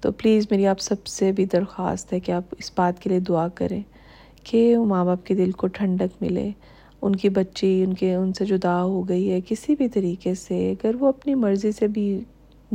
تو 0.00 0.12
پلیز 0.12 0.46
میری 0.50 0.66
آپ 0.66 0.80
سب 0.80 1.06
سے 1.06 1.32
بھی 1.32 1.44
درخواست 1.44 2.12
ہے 2.12 2.20
کہ 2.20 2.32
آپ 2.32 2.54
اس 2.58 2.70
بات 2.76 3.00
کے 3.00 3.10
لیے 3.10 3.20
دعا 3.20 3.48
کریں 3.48 3.82
کہ 4.44 4.78
ماں 4.78 5.04
باپ 5.04 5.26
کے 5.26 5.34
دل 5.34 5.50
کو 5.50 5.66
ٹھنڈک 5.66 6.22
ملے، 6.22 6.50
ان 7.02 7.16
کی 7.16 7.28
بچی، 7.28 7.82
ان 7.84 7.94
کے، 7.94 8.14
ان 8.14 8.32
سے 8.32 8.44
جدا 8.44 8.82
ہو 8.82 9.08
گئی 9.08 9.30
ہے 9.32 9.40
کسی 9.48 9.74
بھی 9.74 9.88
طریقے 9.88 10.34
سے۔ 10.34 10.70
اگر 10.70 10.94
وہ 11.00 11.08
اپنی 11.08 11.34
مرضی 11.34 11.72
سے 11.72 11.88
بھی 11.88 12.20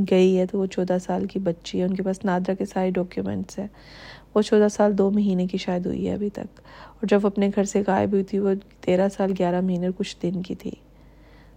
گئی 0.09 0.37
ہے 0.37 0.45
تو 0.45 0.59
وہ 0.59 0.65
چودہ 0.65 0.97
سال 1.01 1.25
کی 1.25 1.39
بچی 1.39 1.79
ہے، 1.79 1.85
ان 1.85 1.95
کے 1.95 2.03
پاس 2.03 2.25
نادرا 2.25 2.53
کے 2.53 2.65
سارے 2.65 2.91
ڈاکیومنٹس 2.91 3.59
ہیں۔ 3.59 3.67
وہ 4.38 4.41
چودہ 4.41 4.67
سال 4.71 4.97
دو 4.97 5.12
مہینے 5.12 5.47
کی 5.47 5.58
شاید 5.58 5.86
ہوئی 5.86 6.08
ہے 6.08 6.13
ابھی 6.13 6.30
تک۔ 6.30 6.60
اور 6.95 7.08
جب 7.08 7.26
اپنے 7.26 7.50
گھر 7.56 7.63
سے 7.63 7.84
غائب 7.88 8.12
ہوئی 8.12 8.23
تھی، 8.23 8.39
وہ 8.39 8.50
تیرہ 8.82 9.10
سال، 9.10 9.34
گیارہ 9.39 9.62
مہینے 9.62 9.88
کچھ 9.97 10.17
دن 10.23 10.41
کی 10.41 10.56
تھی۔ 10.56 10.71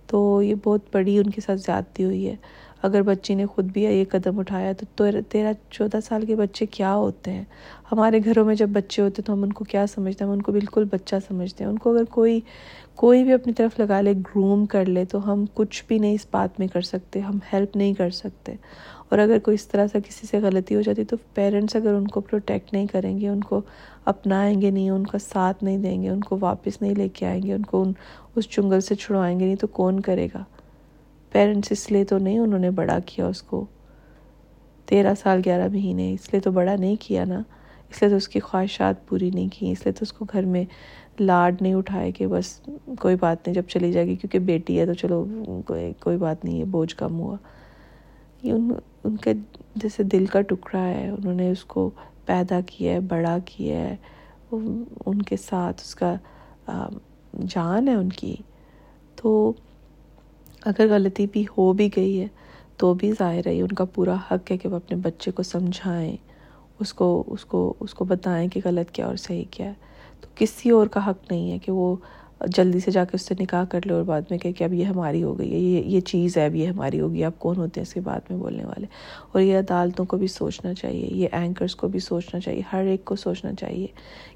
تو 0.07 0.43
یہ 0.43 0.55
بہت 0.65 0.81
بڑی 0.93 1.19
ان 1.19 1.31
کے 1.31 1.41
ساتھ 1.41 1.61
زیادتی 1.61 2.05
ہوئی 2.05 2.29
ہے۔ 2.29 2.37
اگر 2.83 3.03
بچی 3.03 3.35
نے 3.35 3.47
خود 3.47 3.65
بھی 3.65 3.83
یہ 3.83 4.05
قدم 4.11 4.39
اٹھایا 4.39 4.73
تو 4.73 5.05
تیرہ، 5.29 5.53
چودہ 5.71 5.97
سال 6.05 6.27
کے 6.27 6.37
بچے 6.37 6.67
کیا 6.67 6.95
ہوتے 6.95 7.33
ہیں؟ 7.33 7.45
ہمارے 7.93 8.21
گھروں 8.25 8.45
میں 8.45 8.55
جب 8.55 8.69
بچے 8.69 9.03
ہوتے 9.03 9.15
ہیں 9.19 9.27
تو 9.27 9.33
ہم 9.33 9.43
ان 9.43 9.53
کو 9.53 9.65
کیا 9.65 9.87
سمجھتے 9.87 10.25
ہیں؟ 10.25 10.29
ہم 10.29 10.37
ان 10.37 10.43
کو 10.43 10.53
بالکل 10.53 10.85
بچہ 10.85 11.17
سمجھتے 11.29 11.65
ہیں۔ 11.65 11.71
ان 11.71 11.79
کو 11.79 11.91
اگر 11.91 12.05
کوئی 12.05 12.41
کوئی 12.95 13.25
بھی 13.25 13.33
اپنی 13.33 13.53
طرف 13.53 13.81
لگا 13.81 14.01
لے، 14.01 14.13
گروم 14.13 14.67
کر 14.67 14.85
لے 14.85 15.05
تو 15.05 15.33
ہم 15.33 15.45
کچھ 15.55 15.85
بھی 15.89 15.99
نہیں 15.99 16.15
اس 16.15 16.27
بات 16.31 16.59
میں 16.59 16.67
کر 16.67 16.81
سکتے، 16.81 17.21
ہم 17.21 17.39
ہیلپ 17.53 17.77
نہیں 17.77 17.95
کر 17.95 18.11
سکتے۔ 18.11 18.55
اور 19.11 19.19
اگر 19.19 19.39
کوئی 19.39 19.55
اس 19.55 19.67
طرح 19.67 19.87
سے 19.87 19.99
کسی 20.09 20.27
سے 20.27 20.39
غلطی 20.39 20.75
ہو 20.77 20.81
جاتی 20.81 21.05
تو 21.05 21.17
پیرنٹس 21.35 21.77
اگر 21.77 21.95
ان 21.95 22.09
کو 22.09 22.21
پروٹیکٹ 22.21 22.73
نہیں 22.73 22.87
کریں 22.87 23.21
گے، 23.21 23.29
ان 23.29 23.41
کو 23.41 23.61
اپنائیں 24.05 24.61
گے 24.61 24.71
نہیں، 24.71 24.91
ان 24.91 25.07
کا 25.07 25.19
ساتھ 25.19 25.65
نہیں 25.65 25.79
دیں 25.79 26.03
گے، 26.03 26.09
ان 26.09 26.21
کو 26.21 26.39
واپس 26.41 26.83
نہیں 26.83 26.95
لے 26.95 27.09
کے 27.09 27.27
آئیں 27.27 27.43
گے، 27.43 27.53
ان 27.53 27.63
کو 27.63 27.83
ان 27.83 27.93
اس 28.37 28.49
چنگل 28.49 28.81
سے 28.81 28.95
چھڑوائیں 28.95 29.41
گے، 29.41 29.45
نہیں 29.45 29.57
تو 29.57 29.67
کون 29.67 30.01
کرے 30.01 30.29
گا؟ 30.35 30.45
پیرنٹس 31.33 31.73
اس 31.73 31.91
لیے 31.93 32.05
تو 32.05 32.19
نہیں، 32.19 32.39
انہوں 32.39 32.59
نے 32.59 32.71
بڑا 32.71 32.99
کیا 33.07 33.27
اس 33.27 33.43
کو۔ 33.43 33.65
تیرہ 34.87 35.15
سال، 35.15 35.41
گیارہ 35.45 35.69
مہینے، 35.73 36.13
اس 36.13 36.33
لیے 36.33 36.41
تو 36.41 36.51
بڑا 36.51 36.77
نہیں 36.77 36.97
کیا 37.01 37.25
نا۔ 37.25 37.43
اس 37.91 38.03
لیے 38.03 38.11
تو 38.11 38.17
اس 38.17 38.29
کی 38.29 38.41
خواہشات 38.41 39.09
پوری 39.09 39.31
نہیں 39.31 39.49
کی، 39.53 39.71
اس 39.71 39.85
لیے 39.85 39.93
تو 39.93 40.03
اس 40.03 40.13
کو 40.13 40.25
گھر 40.33 40.45
میں 40.45 40.65
لاڈ 41.21 41.63
نہیں 41.63 41.75
اٹھائے 41.75 42.13
کہ 42.13 42.27
بس 42.27 42.61
کوئی 42.99 43.17
بات 43.21 43.47
نہیں، 43.47 43.55
جب 43.55 43.63
چلی 43.69 43.93
جائے 43.93 44.07
گی، 44.07 44.17
کیونکہ 44.17 44.39
بیٹی 44.39 44.81
ہے 44.81 44.87
تو 44.87 44.95
چلو، 44.95 45.25
کوئی 46.01 46.17
بات 46.17 46.45
نہیں 46.45 46.59
ہے 46.59 46.65
بوجھ 46.65 46.97
کم 46.97 47.21
ہوا۔ 47.21 47.37
یہ 48.43 48.53
ان 48.53 48.71
ان 49.05 49.17
کے 49.17 49.33
جیسے 49.75 50.03
دل 50.03 50.27
کا 50.27 50.41
ٹکڑا 50.41 50.81
ہے، 50.81 51.09
انہوں 51.09 51.35
نے 51.35 51.51
اس 51.51 51.65
کو 51.65 51.89
پیدا 52.27 52.61
کیا 52.67 52.93
ہے، 52.93 53.01
بڑا 53.09 53.37
کیا 53.47 53.79
ہے 53.79 53.97
ان 54.53 55.23
کے 55.23 55.37
ساتھ 55.37 55.81
اس 55.81 55.95
کا 55.95 56.15
جان 57.47 57.89
ہے 57.89 57.95
ان 57.95 58.09
کی۔ 58.11 58.35
تو 59.17 59.53
اگر 60.63 60.87
غلطی 60.91 61.27
بھی 61.33 61.45
ہو 61.57 61.73
بھی 61.73 61.89
گئی 61.97 62.21
ہے، 62.21 62.27
تو 62.77 62.93
بھی 62.95 63.13
ظاہر 63.19 63.47
ہے 63.47 63.61
ان 63.61 63.73
کا 63.79 63.85
پورا 63.95 64.15
حق 64.31 64.51
ہے 64.51 64.57
کہ 64.57 64.69
وہ 64.69 64.77
اپنے 64.77 64.97
بچے 65.03 65.31
کو 65.31 65.43
سمجھائیں، 65.43 66.17
اس 66.81 66.93
کو 66.95 67.23
اس 67.27 67.45
کو 67.45 67.73
اس 67.81 67.95
کو 67.95 68.05
بتائیں 68.05 68.49
کہ 68.49 68.61
غلط 68.65 68.91
کیا 68.91 69.07
اور 69.07 69.17
صحیح 69.17 69.45
کیا۔ 69.51 69.67
ہے 69.67 69.89
تو 70.21 70.29
کسی 70.35 70.71
اور 70.71 70.87
کا 70.87 71.09
حق 71.09 71.31
نہیں 71.31 71.51
ہے 71.53 71.59
کہ 71.59 71.73
وہ 71.73 71.95
جلدی 72.49 72.81
سے 72.81 72.91
جا 72.91 73.05
کے 73.05 73.11
اس 73.15 73.23
سے 73.23 73.35
نکاح 73.41 73.65
کر 73.71 73.87
لے 73.87 73.93
اور 73.93 74.03
بعد 74.03 74.31
میں 74.31 74.39
کہ 74.39 74.53
اب 74.65 74.73
یہ 74.75 74.85
ہماری 74.85 75.23
ہو 75.23 75.39
گئی 75.39 75.53
ہے، 75.53 75.59
یہ 75.59 75.83
یہ 75.87 76.01
چیز 76.01 76.37
ہے، 76.37 76.45
اب 76.47 76.55
یہ 76.57 76.69
ہماری 76.69 77.01
ہوگی 77.01 77.25
آپ 77.25 77.39
کون 77.39 77.57
ہوتے 77.57 77.81
ہیں 77.81 77.87
اس 77.87 77.93
کے 77.95 78.01
بعد 78.01 78.31
میں 78.31 78.39
بولنے 78.39 78.65
والے؟ 78.65 78.87
اور 79.33 79.41
یہ 79.43 79.59
عدالتوں 79.59 80.05
کو 80.05 80.17
بھی 80.17 80.27
سوچنا 80.27 80.75
چاہیے، 80.75 81.09
یہ 81.13 81.29
اینکرز 81.33 81.75
کو 81.77 81.89
بھی 81.89 82.01
سوچنا 82.01 82.41
چاہیے، 82.41 82.63
ہر 82.73 82.85
ایک 82.85 83.05
کو 83.05 83.17
سوچنا 83.17 83.53
چاہیے 83.55 83.87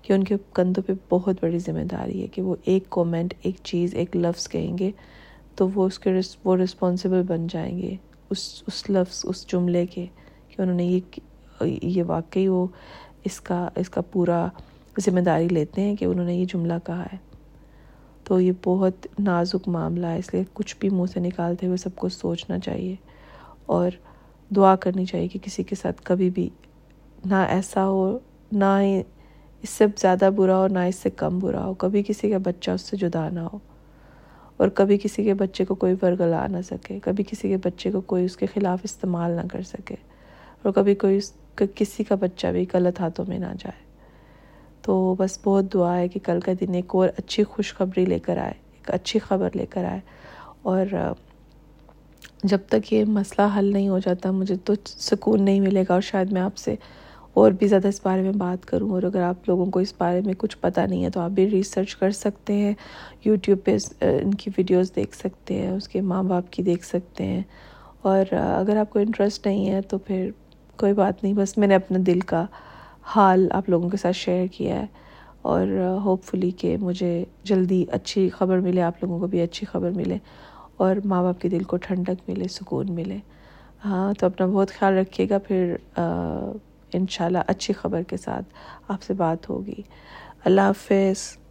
کہ 0.03 0.13
ان 0.13 0.25
کے 0.25 0.37
کندھوں 0.55 0.83
پہ 0.87 0.93
بہت 1.09 1.43
بڑی 1.43 1.59
ذمہ 1.59 1.85
داری 1.91 2.23
ہے 2.23 2.27
کہ 2.27 2.43
وہ 2.43 2.57
ایک 2.65 2.91
کومنٹ 2.91 3.35
ایک 3.43 3.57
چیز، 3.63 3.95
ایک 3.95 4.17
لفظ 4.17 4.49
کہیں 4.49 4.79
گے 4.79 4.91
تو 5.57 5.69
وہ 5.75 5.87
اس 5.87 5.99
کے 5.99 6.19
وہ 6.45 6.57
رسپانسیبل 6.57 7.23
بن 7.23 7.47
جائیں 7.47 7.79
گے 7.79 7.97
اس 8.31 8.63
اس 8.67 8.89
لفظ، 8.91 9.25
اس 9.29 9.47
جملے 9.53 9.87
کے 9.87 10.07
کہ 10.49 10.63
انہوں 10.63 10.77
نے 10.77 10.85
یہ 10.85 11.01
یہ 11.83 12.03
واقعی 12.07 12.49
وہ 12.49 12.67
اس 13.25 13.41
کا 13.41 13.69
اس 13.77 13.91
کا 13.91 14.01
پورا 14.01 14.47
ذمہ 15.01 15.21
داری 15.21 15.49
لیتے 15.49 15.83
ہیں 15.83 15.97
کہ 15.97 16.05
انہوں 16.05 16.27
نے 16.27 16.35
یہ 16.35 16.45
جملہ 16.45 16.75
کہا 16.85 17.05
ہے۔ 17.13 17.17
تو 18.25 18.41
یہ 18.41 18.53
بہت 18.65 19.07
نازک 19.19 19.69
معاملہ 19.69 20.07
ہے، 20.07 20.19
اس 20.19 20.33
لیے 20.35 20.45
کچھ 20.53 20.77
بھی 20.81 20.91
منہ 20.91 21.07
سے 21.13 21.21
نکالتے 21.21 21.67
ہوئے 21.67 21.77
سب 21.77 21.95
کو 21.97 22.09
سوچنا 22.09 22.59
چاہیے 22.59 22.95
اور 23.67 23.91
دعا 24.51 24.75
کرنی 24.77 25.05
چاہیے 25.05 25.29
کہ 25.29 25.39
کسی 25.43 25.63
کے 25.63 25.75
ساتھ 25.75 26.03
کبھی 26.05 26.31
بھی 26.31 26.49
نہ 27.27 27.35
ایسا 27.35 27.87
ہو، 27.87 28.19
نہ 28.53 28.79
ہی 28.81 29.03
اس 29.63 29.71
سے 29.71 29.85
زیادہ 29.97 30.31
برا 30.37 30.57
ہو، 30.57 30.67
نہ 30.69 30.79
اس 30.79 30.97
سے 30.97 31.11
کم 31.11 31.39
برا 31.39 31.65
ہو، 31.65 31.75
کبھی 31.75 32.03
کسی 32.07 32.31
کا 32.31 32.39
بچہ 32.43 32.71
اس 32.71 32.81
سے 32.81 32.97
جدا 32.97 33.29
نہ 33.29 33.41
ہو 33.41 33.59
اور 34.57 34.69
کبھی 34.69 34.99
کسی 34.99 35.25
کے 35.25 35.35
بچے 35.35 35.65
کو 35.65 35.75
کوئی 35.75 35.95
ورگلا 36.03 36.47
نہ 36.47 36.63
سکے، 36.65 36.99
کبھی 37.03 37.25
کسی 37.25 37.49
کے 37.49 37.57
بچے 37.57 37.91
کو 37.91 38.01
کوئی 38.01 38.25
اس 38.25 38.37
کے 38.37 38.47
خلاف 38.47 38.81
استعمال 38.85 39.31
نہ 39.31 39.47
کر 39.53 39.63
سکے 39.63 39.95
اور 40.63 40.73
کبھی 40.73 40.95
کوئی 40.95 41.17
اس 41.17 41.33
کسی 41.75 42.05
کا 42.05 42.15
بچہ 42.15 42.47
بھی 42.47 42.65
غلط 42.73 43.01
ہاتھوں 43.01 43.25
میں 43.29 43.39
نہ 43.39 43.53
جائے۔ 43.59 43.84
تو 44.85 45.15
بس 45.19 45.39
بہت 45.45 45.73
دعا 45.75 45.97
ہے 45.97 46.09
کہ 46.09 46.21
کل 46.23 46.41
کا 46.41 46.53
دن 46.61 46.75
ایک 46.75 46.95
اور 46.95 47.09
اچھی 47.17 47.45
خوشخبری 47.45 48.05
لے 48.05 48.19
کر 48.19 48.37
آئے، 48.39 48.53
ایک 48.73 48.91
اچھی 48.91 49.19
خبر 49.19 49.49
لے 49.55 49.67
کر 49.67 49.85
آئے۔ 49.85 50.01
اور 50.63 50.87
جب 52.45 52.59
تک 52.69 52.93
یہ 52.93 53.05
مسئلہ 53.05 53.59
حل 53.59 53.65
نہیں 53.65 53.89
ہو 53.89 53.99
جاتا، 53.99 54.31
مجھے 54.31 54.57
تو 54.65 54.75
سکون 54.87 55.43
نہیں 55.43 55.61
ملے 55.61 55.83
گا 55.83 55.93
اور 55.95 56.01
شاید 56.01 56.33
میں 56.33 56.41
آپ 56.41 56.57
سے 56.57 56.75
اور 57.35 57.53
بھی 57.53 57.67
زیادہ 57.67 57.89
اس 57.89 58.01
بارے 58.03 58.23
میں 58.23 58.33
بات 58.33 58.67
کروں۔ 58.67 58.91
اور 58.91 59.03
اگر 59.03 59.23
آپ 59.23 59.49
لوگوں 59.49 59.67
کو 59.67 59.79
اس 59.79 59.95
بارے 59.99 60.21
میں 60.21 60.35
کچھ 60.39 60.57
پتہ 60.61 60.81
نہیں 60.81 61.05
ہے 61.05 61.11
تو 61.11 61.21
آپ 61.21 61.31
بھی 61.31 61.51
ریسرچ 61.51 61.97
کر 61.97 62.11
سکتے 62.11 62.53
ہیں 62.53 62.75
یوٹیوب 63.25 63.59
پہ، 63.65 63.77
ان 64.01 64.35
کی 64.35 64.51
ویڈیوز 64.59 64.97
دیکھ 64.97 65.17
سکتے 65.17 65.55
ہیں، 65.55 65.71
اس 65.71 65.89
کے 65.89 66.01
ماں 66.01 66.23
باپ 66.23 66.45
کی 66.51 66.63
دیکھ 66.63 66.87
سکتے 66.87 67.25
ہیں۔ 67.25 67.43
اور 68.03 68.33
اگر 68.33 68.77
آپ 68.77 68.91
کو 68.91 68.99
انٹرسٹ 68.99 69.47
نہیں 69.47 69.71
ہے 69.71 69.81
تو 69.81 69.99
پھر 69.99 70.31
کوئی 70.77 70.93
بات 70.93 71.23
نہیں، 71.23 71.35
بس 71.35 71.59
میں 71.59 71.69
نے 71.69 71.75
اپنا 71.75 71.99
دل 72.07 72.21
کا 72.21 72.47
حال 73.05 73.47
آپ 73.53 73.69
لوگوں 73.69 73.89
کے 73.91 73.97
ساتھ 73.97 74.17
شیئر 74.17 74.47
کیا 74.47 74.81
ہے 74.81 74.87
اور 75.43 75.67
ہوپ 76.05 76.25
فلی 76.25 76.51
کہ 76.51 76.77
مجھے 76.77 77.25
جلدی 77.45 77.85
اچھی 77.93 78.29
خبر 78.29 78.61
ملے، 78.61 78.83
آپ 78.83 79.03
لوگوں 79.03 79.19
کو 79.21 79.27
بھی 79.27 79.41
اچھی 79.41 79.67
خبر 79.67 79.91
ملے 79.91 80.19
اور 80.77 80.97
ماں 81.05 81.23
باپ 81.23 81.41
کے 81.41 81.49
دل 81.49 81.63
کو 81.63 81.77
ٹھنڈک 81.77 82.29
ملے، 82.29 82.49
سکون 82.49 82.93
ملے۔ 82.93 83.19
ہاں 83.85 84.13
تو 84.19 84.27
اپنا 84.27 84.47
بہت 84.47 84.71
خیال 84.71 84.99
رکھیے 84.99 85.27
گا، 85.31 85.39
پھر 85.39 85.77
انشاءاللہ 86.93 87.39
اچھی 87.47 87.75
خبر 87.75 88.03
کے 88.03 88.17
ساتھ 88.17 88.55
آپ 88.89 89.03
سے 89.03 89.15
بات 89.15 89.49
ہوگی۔ 89.51 89.83
اللہ 90.45 90.61
حافظ۔ 90.61 91.44